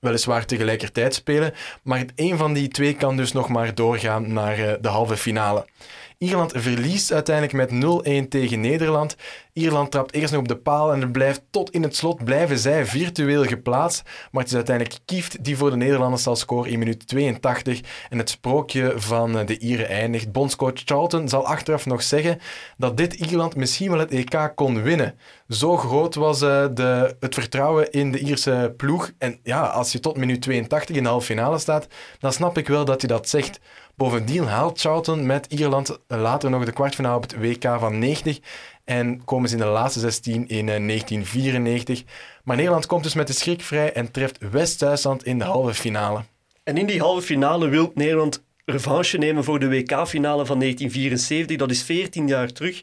[0.00, 4.72] weliswaar tegelijkertijd spelen, maar één van die twee kan dus nog maar doorgaan naar eh,
[4.80, 5.66] de halve finale.
[6.22, 9.16] Ierland verliest uiteindelijk met 0-1 tegen Nederland.
[9.52, 12.86] Ierland trapt eerst nog op de paal en blijft tot in het slot blijven zij
[12.86, 14.02] virtueel geplaatst.
[14.30, 17.80] Maar het is uiteindelijk Kieft die voor de Nederlanders zal scoren in minuut 82.
[18.10, 20.32] En het sprookje van eh, de Ieren eindigt.
[20.32, 22.38] Bondscoach Charlton zal achteraf nog zeggen
[22.76, 25.14] dat dit Ierland misschien wel het EK kon winnen.
[25.48, 29.10] Zo groot was uh, de, het vertrouwen in de Ierse ploeg.
[29.18, 31.86] En ja, als je tot minuut 82 in de halve finale staat,
[32.18, 33.60] dan snap ik wel dat hij dat zegt.
[34.00, 38.38] Bovendien haalt Charlton met Ierland later nog de kwartfinale op het WK van 90
[38.84, 41.98] en komen ze in de laatste 16 in 1994.
[41.98, 42.06] Eh,
[42.44, 46.22] maar Nederland komt dus met de schrik vrij en treft West-Duitsland in de halve finale.
[46.62, 51.56] En in die halve finale wil Nederland revanche nemen voor de WK-finale van 1974.
[51.56, 52.82] Dat is 14 jaar terug.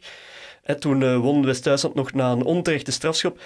[0.62, 3.40] En toen uh, won West-Duitsland nog na een onterechte strafschop.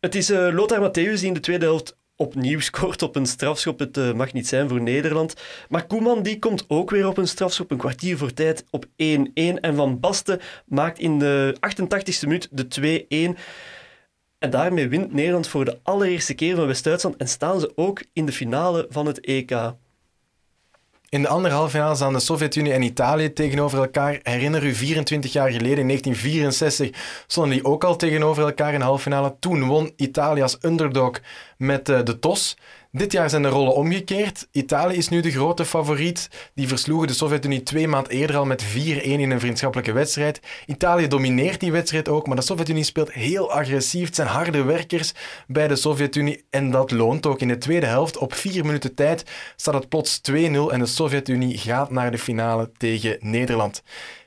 [0.00, 3.78] Het is uh, Lothar Matthäus die in de tweede helft opnieuw scoort op een strafschop.
[3.78, 5.34] Het uh, mag niet zijn voor Nederland.
[5.68, 8.88] Maar Koeman die komt ook weer op een strafschop, een kwartier voor tijd op 1-1.
[9.34, 13.40] En Van Basten maakt in de 88ste minuut de 2-1.
[14.38, 18.26] En daarmee wint Nederland voor de allereerste keer van West-Duitsland en staan ze ook in
[18.26, 19.74] de finale van het EK.
[21.14, 24.18] In de andere halve finale staan de Sovjet-Unie en Italië tegenover elkaar.
[24.22, 26.90] Herinner u, 24 jaar geleden, in 1964,
[27.26, 29.36] stonden die ook al tegenover elkaar in de halve finale.
[29.40, 31.20] Toen won Italië als underdog
[31.56, 32.56] met uh, de TOS.
[32.96, 34.48] Dit jaar zijn de rollen omgekeerd.
[34.52, 36.28] Italië is nu de grote favoriet.
[36.54, 40.40] Die versloegen de Sovjet-Unie twee maanden eerder al met 4-1 in een vriendschappelijke wedstrijd.
[40.66, 44.06] Italië domineert die wedstrijd ook, maar de Sovjet-Unie speelt heel agressief.
[44.06, 45.12] Het zijn harde werkers
[45.46, 47.40] bij de Sovjet-Unie en dat loont ook.
[47.40, 49.24] In de tweede helft, op vier minuten tijd,
[49.56, 53.82] staat het plots 2-0 en de Sovjet-Unie gaat naar de finale tegen Nederland.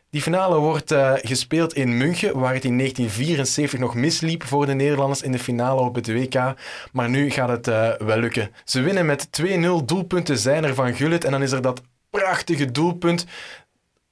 [0.10, 4.74] Die finale wordt uh, gespeeld in München, waar het in 1974 nog misliep voor de
[4.74, 6.54] Nederlanders in de finale op het WK.
[6.92, 8.52] Maar nu gaat het uh, wel lukken.
[8.64, 11.24] Ze winnen met 2-0 doelpunten zijn er van Gullit.
[11.24, 13.26] En dan is er dat prachtige doelpunt.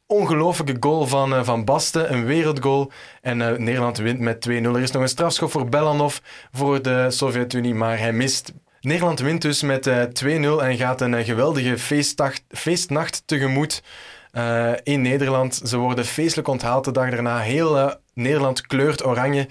[0.06, 2.92] Ongelofelijke goal van, uh, van Basten, een wereldgoal.
[3.22, 4.52] En Nederland wint met 2-0.
[4.52, 6.18] Er is nog een strafschop voor Belanov
[6.52, 8.54] voor de Sovjet-Unie, maar hij mist
[8.86, 10.28] Nederland wint dus met uh, 2-0
[10.62, 11.78] en gaat een geweldige
[12.50, 13.84] feestnacht tegemoet
[14.38, 15.62] uh, in Nederland.
[15.64, 17.40] Ze worden feestelijk onthaald de dag daarna.
[17.40, 19.48] Heel uh, Nederland kleurt oranje.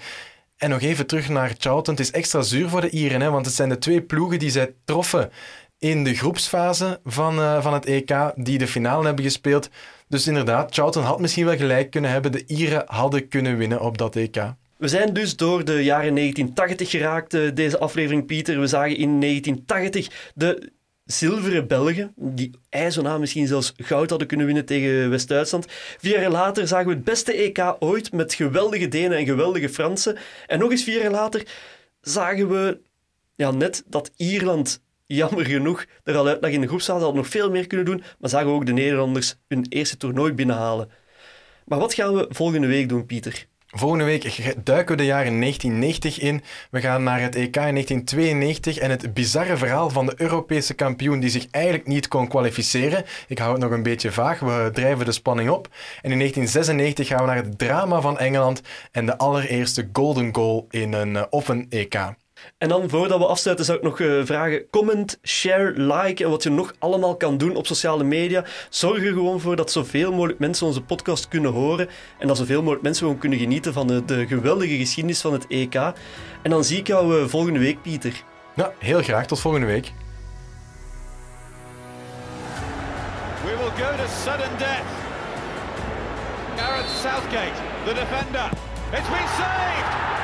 [0.57, 1.93] En nog even terug naar Charlton.
[1.93, 4.49] Het is extra zuur voor de Ieren, hè, want het zijn de twee ploegen die
[4.49, 5.31] zij troffen
[5.79, 9.69] in de groepsfase van, uh, van het EK, die de finale hebben gespeeld.
[10.07, 12.31] Dus inderdaad, Charlton had misschien wel gelijk kunnen hebben.
[12.31, 14.53] De Ieren hadden kunnen winnen op dat EK.
[14.77, 18.59] We zijn dus door de jaren 1980 geraakt, deze aflevering, Pieter.
[18.59, 20.71] We zagen in 1980 de
[21.05, 25.65] zilveren Belgen, die ijzona misschien zelfs goud hadden kunnen winnen tegen West-Duitsland.
[25.97, 30.17] Vier jaar later zagen we het beste EK ooit met geweldige Denen en geweldige Fransen.
[30.47, 31.47] En nog eens vier jaar later
[32.01, 32.79] zagen we
[33.35, 37.27] ja, net dat Ierland, jammer genoeg, er al uit lag in de groepsfase, had nog
[37.27, 40.89] veel meer kunnen doen, maar zagen we ook de Nederlanders hun eerste toernooi binnenhalen.
[41.65, 43.47] Maar wat gaan we volgende week doen, Pieter?
[43.77, 46.43] Volgende week duiken we de jaren 1990 in.
[46.71, 51.19] We gaan naar het EK in 1992 en het bizarre verhaal van de Europese kampioen
[51.19, 53.05] die zich eigenlijk niet kon kwalificeren.
[53.27, 55.67] Ik hou het nog een beetje vaag, we drijven de spanning op.
[56.01, 58.61] En in 1996 gaan we naar het drama van Engeland
[58.91, 62.13] en de allereerste golden goal in een, uh, op een EK.
[62.57, 66.43] En dan, voordat we afsluiten, zou ik nog uh, vragen: comment, share, like en wat
[66.43, 68.43] je nog allemaal kan doen op sociale media.
[68.69, 71.89] Zorg er gewoon voor dat zoveel mogelijk mensen onze podcast kunnen horen
[72.19, 75.47] en dat zoveel mogelijk mensen gewoon kunnen genieten van de, de geweldige geschiedenis van het
[75.47, 75.75] EK.
[75.75, 78.23] En dan zie ik jou uh, volgende week, Pieter.
[78.55, 79.25] Ja, heel graag.
[79.25, 79.91] Tot volgende week.
[83.43, 85.03] We will go to sudden death.
[86.55, 87.53] Gareth Southgate,
[87.85, 88.49] the defender.
[88.93, 90.14] It's been saved!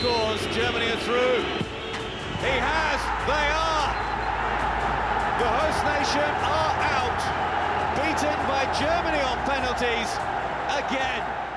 [0.00, 0.40] Scores.
[0.54, 1.42] Germany are through.
[2.38, 3.00] He has.
[3.26, 3.90] They are.
[5.42, 7.20] The host nation are out.
[7.98, 10.10] Beaten by Germany on penalties
[10.70, 11.47] again.